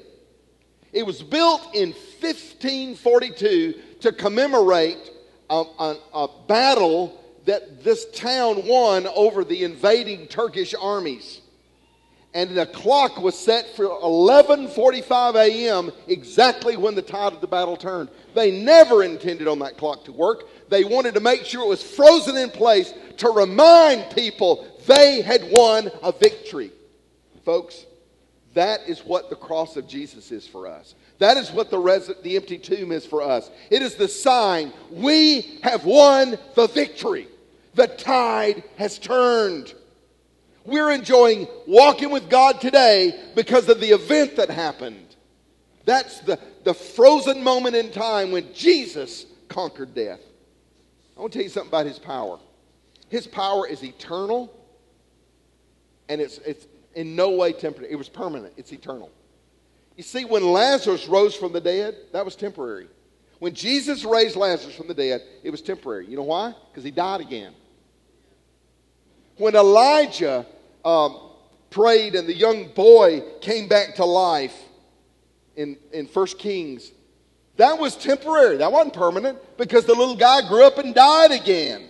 It 0.92 1.06
was 1.06 1.22
built 1.22 1.74
in 1.74 1.92
1542 1.92 3.74
to 4.00 4.12
commemorate 4.12 5.10
a, 5.48 5.64
a, 5.78 5.96
a 6.14 6.28
battle 6.46 7.18
that 7.46 7.82
this 7.82 8.10
town 8.10 8.66
won 8.66 9.06
over 9.06 9.44
the 9.44 9.64
invading 9.64 10.26
Turkish 10.26 10.74
armies. 10.78 11.40
And 12.34 12.56
the 12.56 12.64
clock 12.66 13.20
was 13.20 13.38
set 13.38 13.76
for 13.76 13.84
11:45 13.84 15.34
a.m. 15.34 15.92
exactly 16.08 16.78
when 16.78 16.94
the 16.94 17.02
tide 17.02 17.34
of 17.34 17.42
the 17.42 17.46
battle 17.46 17.76
turned. 17.76 18.08
They 18.34 18.50
never 18.50 19.02
intended 19.02 19.48
on 19.48 19.58
that 19.58 19.76
clock 19.76 20.04
to 20.06 20.12
work. 20.12 20.48
They 20.70 20.84
wanted 20.84 21.14
to 21.14 21.20
make 21.20 21.44
sure 21.44 21.62
it 21.62 21.68
was 21.68 21.82
frozen 21.82 22.38
in 22.38 22.48
place 22.48 22.94
to 23.18 23.28
remind 23.28 24.14
people 24.14 24.66
they 24.86 25.20
had 25.20 25.50
won 25.50 25.90
a 26.02 26.12
victory. 26.12 26.70
Folks, 27.44 27.84
that 28.54 28.80
is 28.86 29.00
what 29.00 29.30
the 29.30 29.36
cross 29.36 29.76
of 29.76 29.86
Jesus 29.86 30.30
is 30.30 30.46
for 30.46 30.66
us. 30.66 30.94
That 31.18 31.36
is 31.36 31.50
what 31.50 31.70
the, 31.70 31.78
res- 31.78 32.10
the 32.22 32.36
empty 32.36 32.58
tomb 32.58 32.92
is 32.92 33.06
for 33.06 33.22
us. 33.22 33.50
It 33.70 33.82
is 33.82 33.94
the 33.94 34.08
sign 34.08 34.72
we 34.90 35.58
have 35.62 35.84
won 35.84 36.36
the 36.54 36.66
victory. 36.66 37.28
The 37.74 37.86
tide 37.86 38.62
has 38.76 38.98
turned. 38.98 39.72
We're 40.64 40.92
enjoying 40.92 41.48
walking 41.66 42.10
with 42.10 42.28
God 42.28 42.60
today 42.60 43.18
because 43.34 43.68
of 43.68 43.80
the 43.80 43.88
event 43.88 44.36
that 44.36 44.50
happened. 44.50 45.16
That's 45.84 46.20
the, 46.20 46.38
the 46.64 46.74
frozen 46.74 47.42
moment 47.42 47.74
in 47.74 47.90
time 47.90 48.30
when 48.30 48.52
Jesus 48.52 49.26
conquered 49.48 49.94
death. 49.94 50.20
I 51.16 51.20
want 51.20 51.32
to 51.32 51.38
tell 51.38 51.44
you 51.44 51.50
something 51.50 51.70
about 51.70 51.86
his 51.86 51.98
power. 51.98 52.38
His 53.08 53.26
power 53.26 53.66
is 53.66 53.82
eternal 53.82 54.52
and 56.08 56.20
it's, 56.20 56.38
it's 56.38 56.66
in 56.94 57.16
no 57.16 57.30
way 57.30 57.52
temporary. 57.52 57.92
It 57.92 57.96
was 57.96 58.08
permanent, 58.08 58.54
it's 58.56 58.72
eternal. 58.72 59.10
You 59.96 60.02
see, 60.02 60.24
when 60.24 60.44
Lazarus 60.44 61.06
rose 61.06 61.34
from 61.34 61.52
the 61.52 61.60
dead, 61.60 61.96
that 62.12 62.24
was 62.24 62.34
temporary. 62.34 62.88
When 63.38 63.54
Jesus 63.54 64.04
raised 64.04 64.36
Lazarus 64.36 64.74
from 64.74 64.88
the 64.88 64.94
dead, 64.94 65.22
it 65.42 65.50
was 65.50 65.60
temporary. 65.60 66.06
You 66.06 66.16
know 66.16 66.22
why? 66.22 66.54
Because 66.70 66.84
he 66.84 66.90
died 66.90 67.20
again. 67.20 67.52
When 69.36 69.54
Elijah 69.56 70.46
um, 70.84 71.18
prayed 71.70 72.14
and 72.14 72.28
the 72.28 72.34
young 72.34 72.68
boy 72.68 73.22
came 73.40 73.68
back 73.68 73.96
to 73.96 74.04
life 74.04 74.56
in, 75.56 75.76
in 75.92 76.06
1 76.06 76.26
Kings 76.38 76.92
That 77.56 77.78
was 77.78 77.96
temporary. 77.96 78.58
That 78.58 78.72
wasn't 78.72 78.94
permanent 78.94 79.38
because 79.58 79.84
the 79.84 79.94
little 79.94 80.16
guy 80.16 80.46
grew 80.48 80.64
up 80.64 80.78
and 80.78 80.94
died 80.94 81.32
again. 81.32 81.82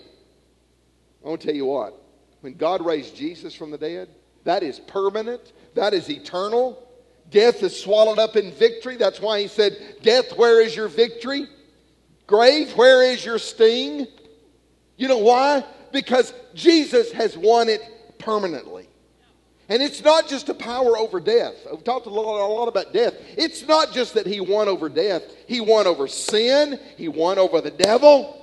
I 1.25 1.29
want 1.29 1.41
to 1.41 1.47
tell 1.47 1.57
you 1.57 1.67
what. 1.67 1.99
When 2.41 2.55
God 2.55 2.85
raised 2.85 3.15
Jesus 3.15 3.55
from 3.55 3.71
the 3.71 3.79
dead, 3.79 4.09
that 4.45 4.63
is 4.63 4.79
permanent. 4.81 5.53
That 5.75 5.95
is 5.95 6.11
eternal. 6.11 6.89
Death 7.31 7.63
is 7.63 7.79
swallowed 7.79 8.19
up 8.19 8.37
in 8.37 8.53
victory. 8.53 8.97
That's 8.97 9.21
why 9.21 9.41
he 9.41 9.49
said, 9.49 9.77
Death, 10.03 10.37
where 10.37 10.61
is 10.61 10.77
your 10.77 10.89
victory? 10.89 11.47
Grave, 12.27 12.73
where 12.77 13.03
is 13.05 13.25
your 13.25 13.39
sting? 13.39 14.07
You 14.97 15.09
know 15.09 15.19
why? 15.19 15.65
Because 15.93 16.33
Jesus 16.55 17.13
has 17.13 17.37
won 17.37 17.69
it 17.69 17.83
permanently. 18.19 18.89
And 19.69 19.83
it's 19.83 20.03
not 20.03 20.29
just 20.29 20.49
a 20.49 20.55
power 20.55 20.99
over 20.99 21.21
death. 21.21 21.55
We've 21.71 21.83
talked 21.83 22.07
a 22.07 22.11
lot, 22.11 22.45
a 22.45 22.47
lot, 22.47 22.69
about 22.69 22.93
death. 22.93 23.15
It's 23.39 23.67
not 23.67 23.93
just 23.93 24.15
that 24.15 24.27
he 24.27 24.41
won 24.41 24.69
over 24.69 24.89
death, 24.89 25.23
he 25.47 25.61
won 25.61 25.87
over 25.87 26.09
sin, 26.09 26.79
he 26.97 27.09
won 27.09 27.39
over 27.39 27.61
the 27.61 27.71
devil. 27.71 28.39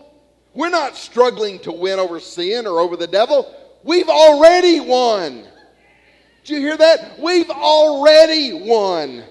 We're 0.54 0.70
not 0.70 0.96
struggling 0.96 1.60
to 1.60 1.72
win 1.72 2.00
over 2.00 2.20
sin 2.20 2.66
or 2.66 2.80
over 2.80 2.96
the 2.96 3.08
devil. 3.08 3.54
We've 3.84 4.10
already 4.10 4.80
won. 4.80 5.46
You 6.50 6.58
hear 6.58 6.78
that? 6.78 7.20
We've 7.20 7.50
already 7.50 8.54
won. 8.54 9.24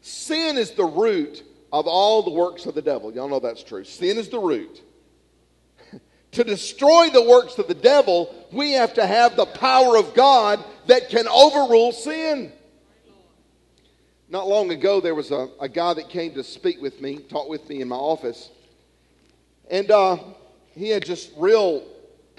Sin 0.00 0.58
is 0.58 0.72
the 0.72 0.84
root 0.84 1.42
of 1.72 1.86
all 1.86 2.22
the 2.22 2.30
works 2.30 2.66
of 2.66 2.74
the 2.74 2.82
devil. 2.82 3.12
Y'all 3.12 3.28
know 3.28 3.40
that's 3.40 3.62
true. 3.62 3.84
Sin 3.84 4.18
is 4.18 4.28
the 4.28 4.38
root. 4.38 4.82
to 6.32 6.44
destroy 6.44 7.10
the 7.10 7.22
works 7.22 7.58
of 7.58 7.68
the 7.68 7.74
devil, 7.74 8.34
we 8.52 8.72
have 8.72 8.94
to 8.94 9.06
have 9.06 9.36
the 9.36 9.46
power 9.46 9.96
of 9.96 10.14
God 10.14 10.64
that 10.86 11.08
can 11.08 11.28
overrule 11.28 11.92
sin. 11.92 12.52
Not 14.28 14.46
long 14.46 14.70
ago, 14.70 15.00
there 15.00 15.14
was 15.14 15.32
a, 15.32 15.48
a 15.60 15.68
guy 15.68 15.94
that 15.94 16.08
came 16.08 16.34
to 16.34 16.44
speak 16.44 16.80
with 16.80 17.00
me, 17.00 17.18
talk 17.18 17.48
with 17.48 17.68
me 17.68 17.80
in 17.80 17.88
my 17.88 17.96
office. 17.96 18.50
And 19.70 19.90
uh, 19.90 20.18
he 20.74 20.88
had 20.88 21.04
just 21.04 21.30
real 21.36 21.84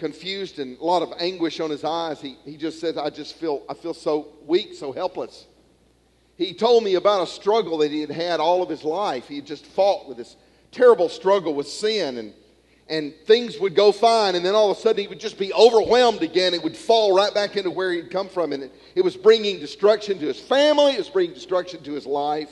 confused 0.01 0.57
and 0.57 0.79
a 0.79 0.83
lot 0.83 1.03
of 1.03 1.13
anguish 1.19 1.59
on 1.59 1.69
his 1.69 1.83
eyes. 1.83 2.19
He, 2.19 2.35
he 2.43 2.57
just 2.57 2.81
said, 2.81 2.97
I 2.97 3.11
just 3.11 3.35
feel, 3.37 3.61
I 3.69 3.75
feel 3.75 3.93
so 3.93 4.29
weak, 4.47 4.73
so 4.73 4.91
helpless. 4.91 5.45
He 6.37 6.55
told 6.55 6.83
me 6.83 6.95
about 6.95 7.21
a 7.21 7.27
struggle 7.27 7.77
that 7.77 7.91
he 7.91 8.01
had 8.01 8.09
had 8.09 8.39
all 8.39 8.63
of 8.63 8.69
his 8.69 8.83
life. 8.83 9.27
He 9.27 9.35
had 9.35 9.45
just 9.45 9.63
fought 9.63 10.09
with 10.09 10.17
this 10.17 10.35
terrible 10.71 11.07
struggle 11.07 11.53
with 11.53 11.67
sin 11.67 12.17
and, 12.17 12.33
and 12.89 13.13
things 13.27 13.59
would 13.59 13.75
go 13.75 13.91
fine 13.91 14.33
and 14.33 14.43
then 14.43 14.55
all 14.55 14.71
of 14.71 14.77
a 14.77 14.81
sudden 14.81 15.03
he 15.03 15.07
would 15.07 15.19
just 15.19 15.37
be 15.37 15.53
overwhelmed 15.53 16.23
again. 16.23 16.55
It 16.55 16.63
would 16.63 16.75
fall 16.75 17.15
right 17.15 17.31
back 17.31 17.55
into 17.55 17.69
where 17.69 17.91
he'd 17.91 18.09
come 18.09 18.27
from 18.27 18.53
and 18.53 18.63
it, 18.63 18.73
it 18.95 19.03
was 19.03 19.15
bringing 19.15 19.59
destruction 19.59 20.17
to 20.17 20.25
his 20.25 20.39
family. 20.39 20.93
It 20.93 20.97
was 20.97 21.09
bringing 21.09 21.35
destruction 21.35 21.83
to 21.83 21.93
his 21.93 22.07
life. 22.07 22.49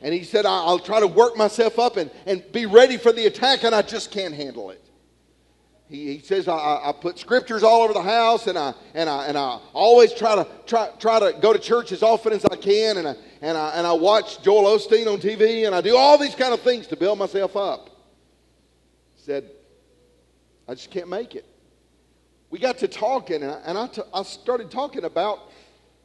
And 0.00 0.14
he 0.14 0.22
said, 0.22 0.46
I'll 0.46 0.78
try 0.78 1.00
to 1.00 1.08
work 1.08 1.36
myself 1.36 1.80
up 1.80 1.96
and, 1.96 2.12
and 2.26 2.44
be 2.52 2.66
ready 2.66 2.96
for 2.96 3.10
the 3.10 3.26
attack 3.26 3.64
and 3.64 3.74
I 3.74 3.82
just 3.82 4.12
can't 4.12 4.34
handle 4.34 4.70
it. 4.70 4.82
He, 5.92 6.14
he 6.14 6.18
says, 6.20 6.48
I, 6.48 6.80
I 6.84 6.92
put 6.98 7.18
scriptures 7.18 7.62
all 7.62 7.82
over 7.82 7.92
the 7.92 8.00
house 8.00 8.46
and 8.46 8.56
I, 8.56 8.72
and 8.94 9.10
I, 9.10 9.26
and 9.26 9.36
I 9.36 9.60
always 9.74 10.14
try 10.14 10.34
to, 10.34 10.46
try, 10.64 10.88
try 10.98 11.20
to 11.20 11.38
go 11.38 11.52
to 11.52 11.58
church 11.58 11.92
as 11.92 12.02
often 12.02 12.32
as 12.32 12.46
I 12.46 12.56
can. 12.56 12.96
And 12.96 13.08
I, 13.08 13.14
and, 13.42 13.58
I, 13.58 13.72
and 13.72 13.86
I 13.86 13.92
watch 13.92 14.40
Joel 14.40 14.78
Osteen 14.78 15.06
on 15.06 15.18
TV 15.18 15.66
and 15.66 15.74
I 15.74 15.82
do 15.82 15.94
all 15.94 16.16
these 16.16 16.34
kind 16.34 16.54
of 16.54 16.62
things 16.62 16.86
to 16.86 16.96
build 16.96 17.18
myself 17.18 17.58
up. 17.58 17.90
He 19.16 19.22
said, 19.22 19.50
I 20.66 20.72
just 20.72 20.90
can't 20.90 21.10
make 21.10 21.34
it. 21.34 21.44
We 22.48 22.58
got 22.58 22.78
to 22.78 22.88
talking 22.88 23.42
and 23.42 23.52
I, 23.52 23.60
and 23.66 23.76
I, 23.76 23.86
t- 23.88 24.02
I 24.14 24.22
started 24.22 24.70
talking 24.70 25.04
about 25.04 25.40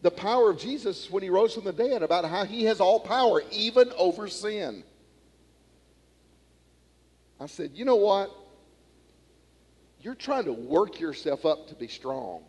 the 0.01 0.11
power 0.11 0.49
of 0.49 0.59
Jesus 0.59 1.09
when 1.09 1.23
he 1.23 1.29
rose 1.29 1.53
from 1.53 1.63
the 1.63 1.71
dead, 1.71 2.03
about 2.03 2.25
how 2.25 2.43
he 2.43 2.65
has 2.65 2.81
all 2.81 2.99
power, 2.99 3.41
even 3.51 3.93
over 3.97 4.27
sin. 4.27 4.83
I 7.39 7.45
said, 7.45 7.71
you 7.73 7.85
know 7.85 7.95
what? 7.95 8.31
You're 10.07 10.15
trying 10.15 10.45
to 10.45 10.53
work 10.53 11.01
yourself 11.01 11.45
up 11.45 11.67
to 11.67 11.75
be 11.75 11.89
strong. 11.89 12.41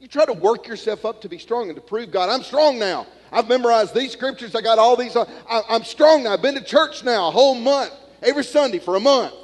You 0.00 0.08
try 0.08 0.24
to 0.24 0.32
work 0.32 0.66
yourself 0.66 1.04
up 1.04 1.20
to 1.20 1.28
be 1.28 1.36
strong 1.36 1.68
and 1.68 1.76
to 1.76 1.82
prove 1.82 2.10
God, 2.10 2.30
I'm 2.30 2.42
strong 2.42 2.78
now. 2.78 3.06
I've 3.30 3.50
memorized 3.50 3.94
these 3.94 4.12
scriptures. 4.12 4.54
I 4.54 4.62
got 4.62 4.78
all 4.78 4.96
these. 4.96 5.14
I, 5.14 5.26
I'm 5.68 5.84
strong 5.84 6.22
now. 6.22 6.32
I've 6.32 6.40
been 6.40 6.54
to 6.54 6.64
church 6.64 7.04
now 7.04 7.28
a 7.28 7.30
whole 7.30 7.54
month, 7.54 7.92
every 8.22 8.44
Sunday 8.44 8.78
for 8.78 8.96
a 8.96 9.00
month. 9.00 9.34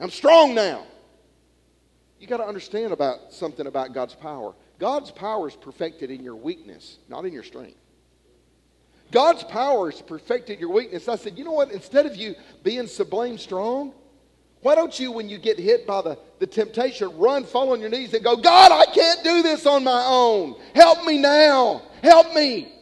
I'm 0.00 0.08
strong 0.08 0.54
now. 0.54 0.86
You 2.18 2.26
got 2.26 2.38
to 2.38 2.46
understand 2.46 2.94
about 2.94 3.34
something 3.34 3.66
about 3.66 3.92
God's 3.92 4.14
power. 4.14 4.54
God's 4.78 5.10
power 5.10 5.48
is 5.48 5.54
perfected 5.54 6.10
in 6.10 6.24
your 6.24 6.36
weakness, 6.36 6.96
not 7.10 7.26
in 7.26 7.34
your 7.34 7.44
strength. 7.44 7.76
God's 9.12 9.44
power 9.44 9.90
is 9.90 10.00
perfected 10.00 10.54
in 10.54 10.60
your 10.60 10.72
weakness. 10.72 11.08
I 11.08 11.16
said, 11.16 11.36
you 11.36 11.44
know 11.44 11.52
what? 11.52 11.72
Instead 11.72 12.06
of 12.06 12.16
you 12.16 12.36
being 12.62 12.86
sublime 12.86 13.36
strong, 13.36 13.92
why 14.62 14.74
don't 14.74 14.98
you, 14.98 15.12
when 15.12 15.28
you 15.28 15.38
get 15.38 15.58
hit 15.58 15.86
by 15.86 16.02
the, 16.02 16.18
the 16.38 16.46
temptation, 16.46 17.16
run, 17.18 17.44
fall 17.44 17.72
on 17.72 17.80
your 17.80 17.90
knees, 17.90 18.14
and 18.14 18.24
go, 18.24 18.36
God, 18.36 18.72
I 18.72 18.86
can't 18.92 19.22
do 19.22 19.42
this 19.42 19.66
on 19.66 19.84
my 19.84 20.04
own. 20.06 20.56
Help 20.74 21.04
me 21.04 21.18
now. 21.18 21.82
Help 22.02 22.34
me. 22.34 22.72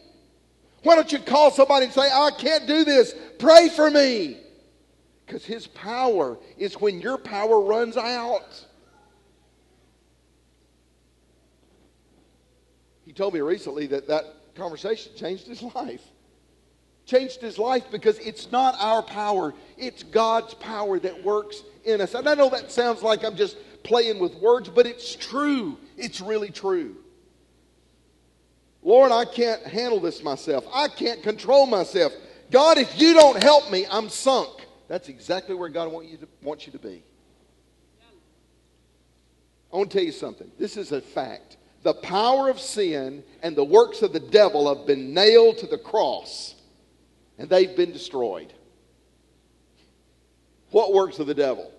Why 0.83 0.95
don't 0.95 1.11
you 1.13 1.19
call 1.19 1.51
somebody 1.51 1.87
and 1.87 1.95
say, 1.95 2.03
I 2.03 2.31
can't 2.39 2.67
do 2.67 2.85
this. 2.85 3.15
Pray 3.39 3.69
for 3.69 3.91
me. 3.91 4.39
Because 5.27 5.45
his 5.45 5.67
power 5.67 6.39
is 6.59 6.75
when 6.81 7.01
your 7.01 7.19
power 7.19 7.61
runs 7.61 7.97
out. 7.97 8.65
He 13.05 13.13
told 13.13 13.35
me 13.35 13.41
recently 13.41 13.87
that 13.89 14.09
that 14.09 14.25
conversation 14.55 15.13
changed 15.17 15.47
his 15.47 15.63
life 15.75 16.03
changed 17.07 17.41
his 17.41 17.59
life 17.59 17.85
because 17.91 18.19
it's 18.19 18.51
not 18.51 18.77
our 18.79 19.03
power, 19.03 19.55
it's 19.77 20.03
God's 20.03 20.55
power 20.55 20.99
that 20.99 21.25
works 21.25 21.63
in 21.85 22.01
us. 22.01 22.15
And 22.15 22.29
I 22.29 22.35
know 22.35 22.51
that 22.51 22.71
sounds 22.71 23.03
like 23.03 23.25
I'm 23.25 23.37
just 23.37 23.57
playing 23.83 24.19
with 24.19 24.35
words, 24.37 24.69
but 24.69 24.87
it's 24.87 25.15
true. 25.15 25.79
It's 25.97 26.21
really 26.21 26.51
true. 26.51 26.97
Lord, 28.83 29.13
I 29.13 29.25
can't 29.25 29.63
handle 29.63 30.01
this 30.01 30.23
myself. 30.23 30.67
I 30.73 30.89
can't 30.89 31.23
control 31.23 31.67
myself. 31.67 32.13
God, 32.51 32.79
if 32.79 33.01
you 33.01 33.15
don't 33.15 33.43
help 33.43 33.71
me, 33.71 33.87
I'm 33.91 34.09
sunk. 34.09 34.51
That's 34.89 35.09
exactly 35.09 35.55
where 35.55 35.71
God 35.71 35.91
want 35.91 36.07
you 36.07 36.19
to, 36.19 36.29
wants 36.43 36.67
you 36.67 36.73
to 36.73 36.79
be. 36.79 37.03
I 39.73 39.77
want 39.77 39.91
to 39.91 39.99
tell 39.99 40.05
you 40.05 40.13
something. 40.13 40.51
This 40.59 40.77
is 40.77 40.93
a 40.93 41.01
fact. 41.01 41.57
The 41.83 41.95
power 41.95 42.49
of 42.49 42.61
sin 42.61 43.25
and 43.43 43.57
the 43.57 43.65
works 43.65 44.03
of 44.03 44.13
the 44.13 44.21
devil 44.21 44.75
have 44.75 44.87
been 44.87 45.13
nailed 45.13 45.59
to 45.59 45.67
the 45.67 45.79
cross 45.79 46.55
and 47.39 47.49
they've 47.49 47.77
been 47.77 47.93
destroyed. 47.93 48.53
What 50.71 50.93
works 50.93 51.19
of 51.19 51.27
the 51.27 51.35
devil? 51.35 51.71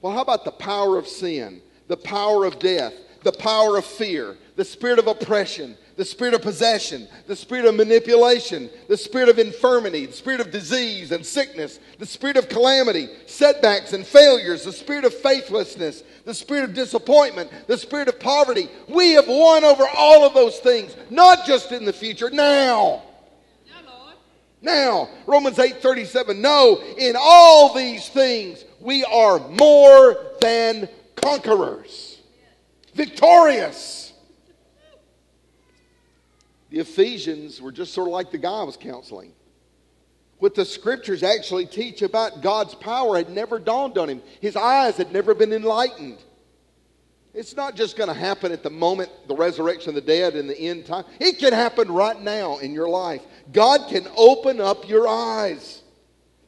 Well, 0.00 0.12
how 0.12 0.22
about 0.22 0.44
the 0.44 0.52
power 0.52 0.98
of 0.98 1.08
sin, 1.08 1.62
the 1.88 1.96
power 1.96 2.44
of 2.44 2.58
death, 2.58 2.94
the 3.22 3.32
power 3.32 3.76
of 3.76 3.84
fear, 3.84 4.36
the 4.54 4.64
spirit 4.64 4.98
of 4.98 5.08
oppression, 5.08 5.76
the 5.96 6.04
spirit 6.04 6.34
of 6.34 6.42
possession, 6.42 7.08
the 7.26 7.34
spirit 7.34 7.64
of 7.64 7.74
manipulation, 7.74 8.70
the 8.86 8.96
spirit 8.96 9.28
of 9.28 9.38
infirmity, 9.38 10.06
the 10.06 10.12
spirit 10.12 10.40
of 10.40 10.50
disease 10.50 11.10
and 11.10 11.24
sickness, 11.24 11.80
the 11.98 12.06
spirit 12.06 12.36
of 12.36 12.48
calamity, 12.48 13.08
setbacks 13.26 13.94
and 13.94 14.06
failures, 14.06 14.64
the 14.64 14.72
spirit 14.72 15.04
of 15.04 15.12
faithlessness, 15.12 16.04
the 16.24 16.34
spirit 16.34 16.64
of 16.64 16.74
disappointment, 16.74 17.50
the 17.66 17.78
spirit 17.78 18.08
of 18.08 18.20
poverty. 18.20 18.68
We 18.88 19.12
have 19.12 19.26
won 19.26 19.64
over 19.64 19.84
all 19.96 20.24
of 20.24 20.34
those 20.34 20.58
things, 20.58 20.94
not 21.10 21.46
just 21.46 21.72
in 21.72 21.84
the 21.84 21.92
future, 21.92 22.30
now. 22.30 23.02
Now, 24.66 25.10
Romans 25.26 25.58
8:37, 25.58 26.40
no, 26.40 26.82
in 26.98 27.14
all 27.16 27.72
these 27.72 28.08
things 28.08 28.64
we 28.80 29.04
are 29.04 29.38
more 29.48 30.16
than 30.40 30.88
conquerors. 31.14 32.18
Victorious. 32.92 34.12
The 36.70 36.80
Ephesians 36.80 37.62
were 37.62 37.70
just 37.70 37.94
sort 37.94 38.08
of 38.08 38.12
like 38.12 38.32
the 38.32 38.38
guy 38.38 38.58
I 38.58 38.64
was 38.64 38.76
counseling. 38.76 39.34
What 40.38 40.56
the 40.56 40.64
scriptures 40.64 41.22
actually 41.22 41.66
teach 41.66 42.02
about 42.02 42.42
God's 42.42 42.74
power 42.74 43.16
had 43.16 43.30
never 43.30 43.60
dawned 43.60 43.96
on 43.96 44.10
him. 44.10 44.20
His 44.40 44.56
eyes 44.56 44.96
had 44.96 45.12
never 45.12 45.32
been 45.32 45.52
enlightened. 45.52 46.18
It's 47.36 47.54
not 47.54 47.76
just 47.76 47.98
going 47.98 48.08
to 48.08 48.14
happen 48.14 48.50
at 48.50 48.62
the 48.62 48.70
moment, 48.70 49.10
the 49.28 49.36
resurrection 49.36 49.90
of 49.90 49.94
the 49.94 50.00
dead 50.00 50.36
in 50.36 50.46
the 50.46 50.58
end 50.58 50.86
time. 50.86 51.04
It 51.20 51.38
can 51.38 51.52
happen 51.52 51.92
right 51.92 52.18
now 52.18 52.56
in 52.56 52.72
your 52.72 52.88
life. 52.88 53.20
God 53.52 53.90
can 53.90 54.08
open 54.16 54.58
up 54.58 54.88
your 54.88 55.06
eyes. 55.06 55.82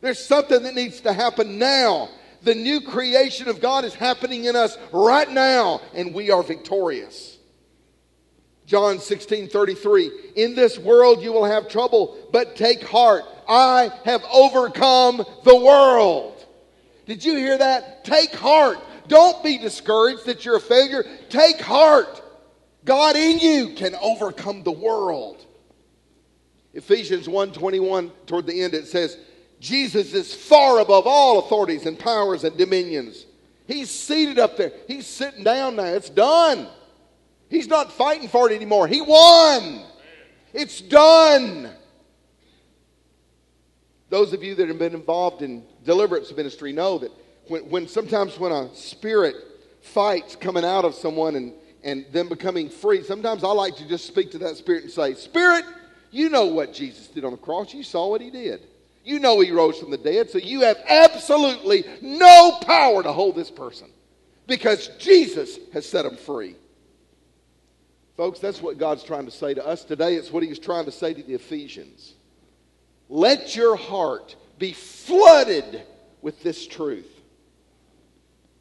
There's 0.00 0.18
something 0.18 0.62
that 0.62 0.74
needs 0.74 1.02
to 1.02 1.12
happen 1.12 1.58
now. 1.58 2.08
The 2.42 2.54
new 2.54 2.80
creation 2.80 3.48
of 3.48 3.60
God 3.60 3.84
is 3.84 3.92
happening 3.92 4.46
in 4.46 4.56
us 4.56 4.78
right 4.90 5.30
now, 5.30 5.82
and 5.92 6.14
we 6.14 6.30
are 6.30 6.42
victorious. 6.42 7.36
John 8.64 8.98
16 8.98 9.48
33. 9.48 10.10
In 10.36 10.54
this 10.54 10.78
world 10.78 11.22
you 11.22 11.32
will 11.34 11.44
have 11.44 11.68
trouble, 11.68 12.16
but 12.32 12.56
take 12.56 12.82
heart. 12.82 13.24
I 13.46 13.90
have 14.06 14.24
overcome 14.32 15.22
the 15.44 15.56
world. 15.56 16.46
Did 17.04 17.24
you 17.24 17.36
hear 17.36 17.58
that? 17.58 18.04
Take 18.04 18.34
heart. 18.34 18.78
Don't 19.08 19.42
be 19.42 19.58
discouraged 19.58 20.26
that 20.26 20.44
you're 20.44 20.56
a 20.56 20.60
failure. 20.60 21.04
Take 21.28 21.60
heart. 21.60 22.22
God 22.84 23.16
in 23.16 23.38
you 23.38 23.74
can 23.74 23.94
overcome 23.96 24.62
the 24.62 24.72
world. 24.72 25.44
Ephesians 26.74 27.26
1:21 27.26 28.12
toward 28.26 28.46
the 28.46 28.62
end 28.62 28.74
it 28.74 28.86
says 28.86 29.16
Jesus 29.60 30.14
is 30.14 30.32
far 30.32 30.78
above 30.78 31.06
all 31.06 31.40
authorities 31.40 31.86
and 31.86 31.98
powers 31.98 32.44
and 32.44 32.56
dominions. 32.56 33.26
He's 33.66 33.90
seated 33.90 34.38
up 34.38 34.56
there. 34.56 34.72
He's 34.86 35.06
sitting 35.06 35.44
down 35.44 35.76
now. 35.76 35.84
It's 35.84 36.08
done. 36.08 36.68
He's 37.50 37.68
not 37.68 37.92
fighting 37.92 38.28
for 38.28 38.50
it 38.50 38.54
anymore. 38.54 38.86
He 38.86 39.00
won. 39.00 39.82
It's 40.52 40.80
done. 40.80 41.70
Those 44.10 44.32
of 44.32 44.42
you 44.42 44.54
that 44.54 44.68
have 44.68 44.78
been 44.78 44.94
involved 44.94 45.42
in 45.42 45.64
deliverance 45.84 46.34
ministry 46.34 46.72
know 46.72 46.98
that 46.98 47.12
when, 47.48 47.62
when 47.70 47.88
sometimes 47.88 48.38
when 48.38 48.52
a 48.52 48.74
spirit 48.74 49.36
fights 49.82 50.36
coming 50.36 50.64
out 50.64 50.84
of 50.84 50.94
someone 50.94 51.36
and, 51.36 51.52
and 51.82 52.06
them 52.12 52.28
becoming 52.28 52.68
free, 52.68 53.02
sometimes 53.02 53.44
I 53.44 53.48
like 53.48 53.76
to 53.76 53.88
just 53.88 54.06
speak 54.06 54.30
to 54.32 54.38
that 54.38 54.56
spirit 54.56 54.84
and 54.84 54.92
say, 54.92 55.14
Spirit, 55.14 55.64
you 56.10 56.28
know 56.28 56.46
what 56.46 56.72
Jesus 56.72 57.08
did 57.08 57.24
on 57.24 57.32
the 57.32 57.38
cross. 57.38 57.74
You 57.74 57.82
saw 57.82 58.08
what 58.08 58.20
he 58.20 58.30
did. 58.30 58.66
You 59.04 59.18
know 59.18 59.40
he 59.40 59.50
rose 59.50 59.78
from 59.78 59.90
the 59.90 59.98
dead, 59.98 60.30
so 60.30 60.38
you 60.38 60.62
have 60.62 60.78
absolutely 60.86 61.84
no 62.02 62.58
power 62.62 63.02
to 63.02 63.12
hold 63.12 63.36
this 63.36 63.50
person 63.50 63.88
because 64.46 64.88
Jesus 64.98 65.58
has 65.72 65.88
set 65.88 66.04
him 66.04 66.16
free. 66.16 66.56
Folks, 68.16 68.40
that's 68.40 68.60
what 68.60 68.78
God's 68.78 69.04
trying 69.04 69.24
to 69.26 69.30
say 69.30 69.54
to 69.54 69.64
us 69.64 69.84
today. 69.84 70.16
It's 70.16 70.32
what 70.32 70.42
he 70.42 70.48
was 70.48 70.58
trying 70.58 70.84
to 70.86 70.92
say 70.92 71.14
to 71.14 71.22
the 71.22 71.34
Ephesians. 71.34 72.14
Let 73.08 73.56
your 73.56 73.76
heart 73.76 74.36
be 74.58 74.72
flooded 74.72 75.82
with 76.20 76.42
this 76.42 76.66
truth 76.66 77.17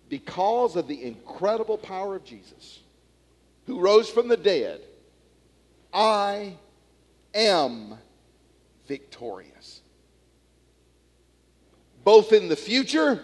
because 0.09 0.75
of 0.75 0.87
the 0.87 1.03
incredible 1.03 1.77
power 1.77 2.15
of 2.15 2.23
Jesus, 2.23 2.79
who 3.65 3.79
rose 3.79 4.09
from 4.09 4.27
the 4.27 4.37
dead. 4.37 4.81
I 5.93 6.55
am 7.33 7.97
victorious. 8.87 9.81
Both 12.03 12.31
in 12.31 12.47
the 12.47 12.55
future 12.55 13.21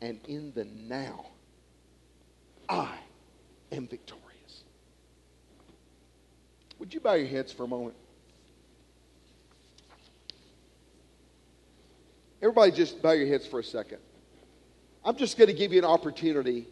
and 0.00 0.18
in 0.26 0.52
the 0.54 0.64
now. 0.64 1.26
I 2.68 2.96
am 3.70 3.86
victorious. 3.86 4.22
Would 6.78 6.92
you 6.92 7.00
bow 7.00 7.14
your 7.14 7.28
heads 7.28 7.52
for 7.52 7.64
a 7.64 7.68
moment? 7.68 7.94
Everybody, 12.40 12.72
just 12.72 13.00
bow 13.00 13.12
your 13.12 13.28
heads 13.28 13.46
for 13.46 13.60
a 13.60 13.64
second. 13.64 13.98
I'm 15.04 15.16
just 15.16 15.36
going 15.36 15.48
to 15.48 15.54
give 15.54 15.72
you 15.72 15.78
an 15.78 15.84
opportunity 15.84 16.68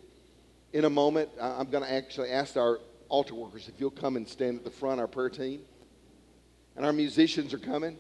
in 0.73 0.85
a 0.85 0.91
moment. 0.91 1.31
I'm 1.41 1.69
going 1.69 1.83
to 1.83 1.93
actually 1.93 2.31
ask 2.31 2.57
our 2.57 2.79
altar 3.09 3.35
workers 3.35 3.69
if 3.69 3.81
you'll 3.81 3.91
come 3.91 4.17
and 4.17 4.29
stand 4.29 4.59
at 4.59 4.65
the 4.65 4.71
front, 4.71 5.01
our 5.01 5.09
prayer 5.09 5.31
team. 5.31 5.63
And 6.77 6.87
our 6.87 6.93
musicians 6.93 7.53
are 7.53 7.59
coming. 7.59 7.99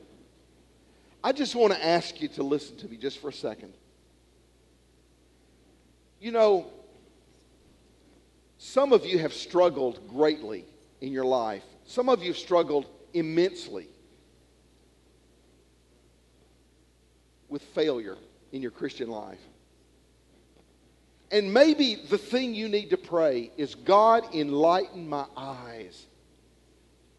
I 1.23 1.33
just 1.33 1.55
want 1.55 1.73
to 1.73 1.85
ask 1.85 2.21
you 2.21 2.29
to 2.29 2.43
listen 2.43 2.77
to 2.79 2.88
me 2.88 2.97
just 2.97 3.19
for 3.19 3.29
a 3.29 3.33
second. 3.33 3.75
You 6.21 6.31
know, 6.31 6.66
some 8.59 8.93
of 8.93 9.05
you 9.05 9.19
have 9.19 9.33
struggled 9.33 10.07
greatly 10.09 10.64
in 11.01 11.12
your 11.12 11.25
life. 11.25 11.64
Some 11.85 12.09
of 12.09 12.23
you 12.23 12.29
have 12.29 12.38
struggled 12.38 12.87
immensely 13.12 13.88
with 17.49 17.62
failure 17.62 18.16
in 18.53 18.62
your 18.62 18.71
Christian 18.71 19.11
life. 19.11 19.40
And 21.31 21.55
maybe 21.55 21.95
the 21.95 22.19
thing 22.19 22.55
you 22.55 22.69
need 22.69 22.90
to 22.90 22.97
pray 22.97 23.51
is 23.57 23.75
God, 23.75 24.35
enlighten 24.35 25.09
my 25.09 25.27
eyes. 25.37 26.07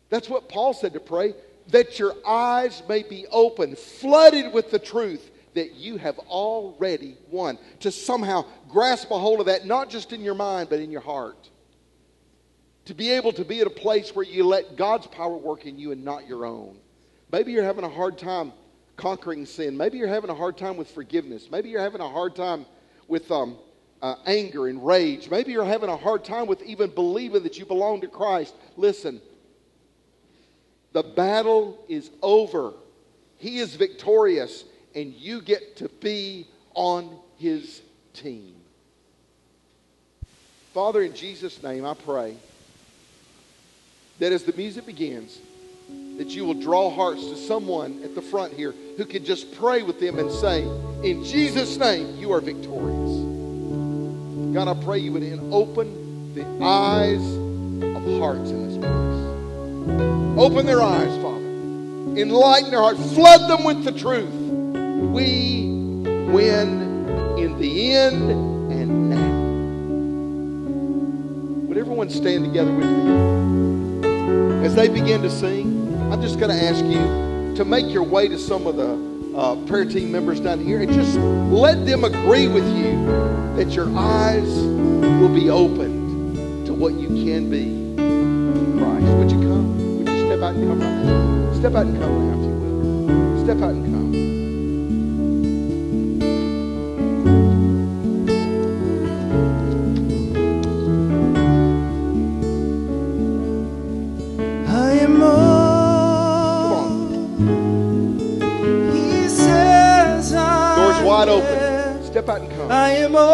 That's 0.10 0.30
what 0.30 0.50
Paul 0.50 0.74
said 0.74 0.94
to 0.94 1.00
pray 1.00 1.34
that 1.70 1.98
your 1.98 2.14
eyes 2.28 2.84
may 2.90 3.04
be 3.04 3.26
open, 3.32 3.76
flooded 3.76 4.54
with 4.54 4.72
the 4.72 4.80
truth 4.80 5.32
that 5.54 5.76
you 5.76 5.98
have 5.98 6.18
already 6.20 7.18
won. 7.30 7.58
To 7.82 7.92
somehow 7.92 8.46
grasp 8.70 9.12
a 9.12 9.18
hold 9.18 9.40
of 9.40 9.46
that, 9.46 9.66
not 9.66 9.90
just 9.90 10.12
in 10.12 10.22
your 10.22 10.36
mind, 10.36 10.70
but 10.70 10.80
in 10.80 10.92
your 10.92 11.02
heart. 11.02 11.50
To 12.86 12.94
be 12.94 13.12
able 13.12 13.32
to 13.34 13.46
be 13.46 13.62
at 13.62 13.68
a 13.68 13.72
place 13.72 14.14
where 14.16 14.26
you 14.26 14.44
let 14.44 14.76
God's 14.76 15.08
power 15.08 15.38
work 15.38 15.66
in 15.66 15.78
you 15.80 15.92
and 15.92 16.04
not 16.04 16.28
your 16.28 16.46
own. 16.46 16.78
Maybe 17.32 17.54
you're 17.54 17.64
having 17.64 17.86
a 17.86 17.90
hard 17.90 18.18
time 18.18 18.52
conquering 18.98 19.46
sin. 19.46 19.78
Maybe 19.78 19.98
you're 19.98 20.08
having 20.08 20.30
a 20.30 20.36
hard 20.36 20.58
time 20.58 20.76
with 20.76 20.90
forgiveness. 20.92 21.50
Maybe 21.50 21.70
you're 21.70 21.82
having 21.82 22.02
a 22.02 22.10
hard 22.10 22.36
time 22.36 22.66
with 23.08 23.32
um, 23.32 23.58
uh, 24.02 24.16
anger 24.26 24.68
and 24.68 24.86
rage. 24.86 25.30
Maybe 25.30 25.52
you're 25.52 25.66
having 25.66 25.90
a 25.90 25.98
hard 25.98 26.24
time 26.24 26.48
with 26.48 26.62
even 26.64 26.90
believing 26.90 27.44
that 27.44 27.58
you 27.58 27.66
belong 27.66 28.02
to 28.02 28.08
Christ. 28.08 28.56
Listen, 28.78 29.22
the 30.94 31.04
battle 31.04 31.84
is 31.88 32.10
over. 32.22 32.74
He 33.38 33.60
is 33.60 33.76
victorious, 33.76 34.66
and 34.96 35.14
you 35.14 35.42
get 35.42 35.78
to 35.78 35.90
be 35.90 36.48
on 36.74 37.18
his 37.38 37.82
team. 38.14 38.56
Father, 40.74 41.02
in 41.02 41.14
Jesus' 41.14 41.62
name, 41.62 41.86
I 41.86 41.94
pray 41.94 42.36
that 44.20 44.32
as 44.32 44.44
the 44.44 44.54
music 44.54 44.86
begins, 44.86 45.40
that 46.18 46.30
you 46.30 46.46
will 46.46 46.54
draw 46.54 46.90
hearts 46.90 47.26
to 47.28 47.36
someone 47.36 48.02
at 48.04 48.16
the 48.16 48.22
front 48.22 48.54
here 48.54 48.74
who 48.96 49.06
can 49.06 49.26
just 49.26 49.54
pray 49.56 49.82
with 49.82 50.00
them 50.00 50.20
and 50.20 50.32
say, 50.32 50.64
In 51.04 51.24
Jesus' 51.24 51.78
name, 51.78 52.16
you 52.18 52.32
are 52.32 52.42
victorious. 52.42 53.31
God, 54.54 54.68
I 54.68 54.74
pray 54.84 54.98
you 55.00 55.14
would 55.14 55.24
open 55.50 56.34
the 56.36 56.46
eyes 56.62 57.22
of 57.96 58.20
hearts 58.20 58.50
in 58.50 58.68
this 58.68 58.78
place. 58.78 60.38
Open 60.38 60.66
their 60.66 60.82
eyes, 60.82 61.16
Father. 61.22 61.40
Enlighten 62.20 62.70
their 62.70 62.82
hearts. 62.82 63.00
Flood 63.14 63.50
them 63.50 63.64
with 63.64 63.86
the 63.86 63.94
truth. 63.94 64.30
We 64.30 65.70
win 66.30 67.08
in 67.38 67.58
the 67.60 67.94
end 67.94 68.30
and 68.74 69.10
now. 69.10 69.32
Would 71.68 71.78
everyone 71.78 72.10
stand 72.10 72.44
together 72.44 72.74
with 72.74 72.86
me? 72.86 74.66
As 74.66 74.76
they 74.76 74.90
begin 74.90 75.22
to 75.22 75.30
sing, 75.30 76.12
I'm 76.12 76.22
just 76.22 76.40
going 76.40 76.52
to 76.52 76.62
ask 76.62 76.84
you 76.84 77.31
to 77.56 77.66
make 77.66 77.90
your 77.90 78.04
way 78.04 78.28
to 78.28 78.38
some 78.38 78.68
of 78.68 78.76
the 78.76 79.38
uh, 79.38 79.56
prayer 79.66 79.86
team 79.86 80.12
members 80.12 80.40
down 80.40 80.60
here 80.60 80.82
and 80.82 80.92
just 80.92 81.18
let 81.18 81.86
them 81.86 82.04
agree 82.04 82.48
with 82.48 82.66
you 82.78 83.06
that 83.56 83.72
your 83.72 83.88
eyes 83.98 84.50
will 84.50 85.34
be 85.34 85.50
opened 85.50 86.66
to 86.66 86.74
what 86.74 86.94
you 86.94 87.08
can 87.08 87.50
be 87.50 87.64
in 87.64 88.78
Christ. 88.80 89.06
Would 89.18 89.32
you 89.32 89.40
come? 89.48 89.98
Would 89.98 90.10
you 90.10 90.26
step 90.28 90.42
out 90.42 90.56
and 90.56 90.68
come 90.68 90.80
right 90.80 91.06
now? 91.06 91.54
Step 91.54 91.76
out 91.76 91.86
and 91.86 92.00
come 92.00 92.28
now, 92.28 92.40
if 92.40 92.46
you 92.46 92.56
will. 92.56 93.44
Step 93.44 93.58
out 93.58 93.72
and 93.72 93.86
come. 93.86 94.41
And 112.40 112.50
come. 112.52 112.72
I 112.72 112.92
am 112.92 113.16
all 113.16 113.32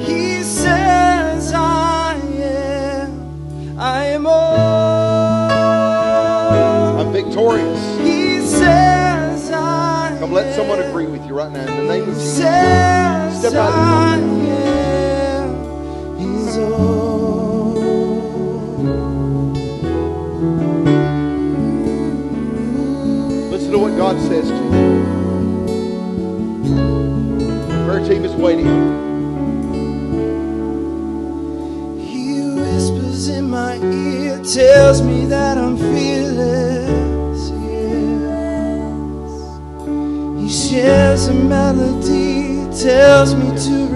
He 0.00 0.42
says 0.42 1.52
I 1.54 2.16
am. 2.38 3.78
I 3.78 4.06
am 4.06 4.26
all. 4.26 5.50
I'm 7.00 7.12
victorious. 7.12 7.98
He 8.00 8.40
says 8.40 9.50
I 9.52 10.10
am. 10.12 10.18
Come, 10.18 10.32
let 10.32 10.54
someone 10.56 10.80
agree 10.80 11.06
with 11.06 11.24
you 11.26 11.34
right 11.34 11.52
now 11.52 11.60
in 11.60 11.76
the 11.86 11.92
name 11.92 12.08
of 12.08 12.14
Jesus. 12.16 12.38
Step 13.38 13.54
out. 13.54 14.18
He's 16.18 16.56
all. 16.58 17.74
Listen 23.50 23.70
to 23.72 23.78
what 23.78 23.96
God 23.96 24.18
says 24.20 24.48
to 24.48 24.54
you. 24.54 24.95
Team 28.06 28.24
is 28.24 28.34
waiting. 28.34 28.66
He 31.98 32.40
whispers 32.54 33.28
in 33.28 33.50
my 33.50 33.76
ear, 33.78 34.38
tells 34.44 35.02
me 35.02 35.26
that 35.26 35.58
I'm 35.58 35.76
fearless. 35.76 37.50
Yes. 37.66 38.80
He 40.40 40.48
shares 40.48 41.26
a 41.26 41.34
melody, 41.34 42.64
tells 42.80 43.34
me 43.34 43.48
to 43.66 43.86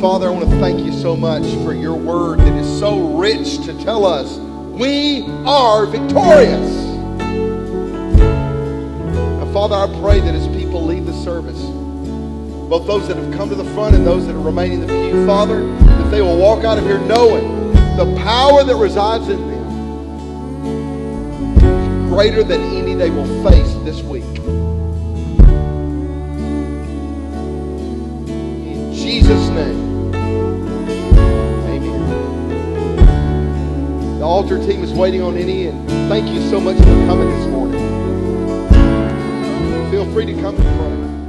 Father, 0.00 0.28
I 0.28 0.30
want 0.30 0.48
to 0.48 0.58
thank 0.60 0.80
you 0.80 0.94
so 0.94 1.14
much 1.14 1.42
for 1.62 1.74
your 1.74 1.94
word 1.94 2.38
that 2.38 2.58
is 2.58 2.80
so 2.80 3.18
rich 3.18 3.58
to 3.66 3.78
tell 3.84 4.06
us 4.06 4.38
we 4.38 5.26
are 5.44 5.84
victorious. 5.84 6.70
Now, 9.36 9.52
Father, 9.52 9.74
I 9.74 10.00
pray 10.00 10.20
that 10.20 10.34
as 10.34 10.48
people 10.56 10.82
leave 10.82 11.04
the 11.04 11.12
service, 11.12 11.60
both 12.70 12.86
those 12.86 13.08
that 13.08 13.18
have 13.18 13.30
come 13.34 13.50
to 13.50 13.54
the 13.54 13.70
front 13.74 13.94
and 13.94 14.06
those 14.06 14.26
that 14.26 14.34
are 14.34 14.40
remaining 14.40 14.80
in 14.80 14.86
the 14.86 15.10
pew, 15.10 15.26
Father, 15.26 15.66
that 15.66 16.10
they 16.10 16.22
will 16.22 16.38
walk 16.38 16.64
out 16.64 16.78
of 16.78 16.84
here 16.84 16.98
knowing 17.00 17.74
the 17.98 18.14
power 18.24 18.64
that 18.64 18.76
resides 18.76 19.28
in 19.28 19.38
them 19.50 19.60
is 21.56 22.08
greater 22.10 22.42
than 22.42 22.62
any 22.74 22.94
they 22.94 23.10
will 23.10 23.26
face 23.44 23.74
this 23.84 24.00
week. 24.00 24.24
Altar 34.50 34.66
team 34.66 34.82
is 34.82 34.92
waiting 34.92 35.22
on 35.22 35.36
any, 35.36 35.68
and 35.68 35.88
thank 36.08 36.28
you 36.28 36.40
so 36.50 36.60
much 36.60 36.76
for 36.76 36.82
coming 37.06 37.28
this 37.28 37.46
morning. 37.46 37.80
Feel 39.90 40.12
free 40.12 40.26
to 40.26 40.34
come 40.40 40.56
the 40.56 40.62
front. 40.62 41.19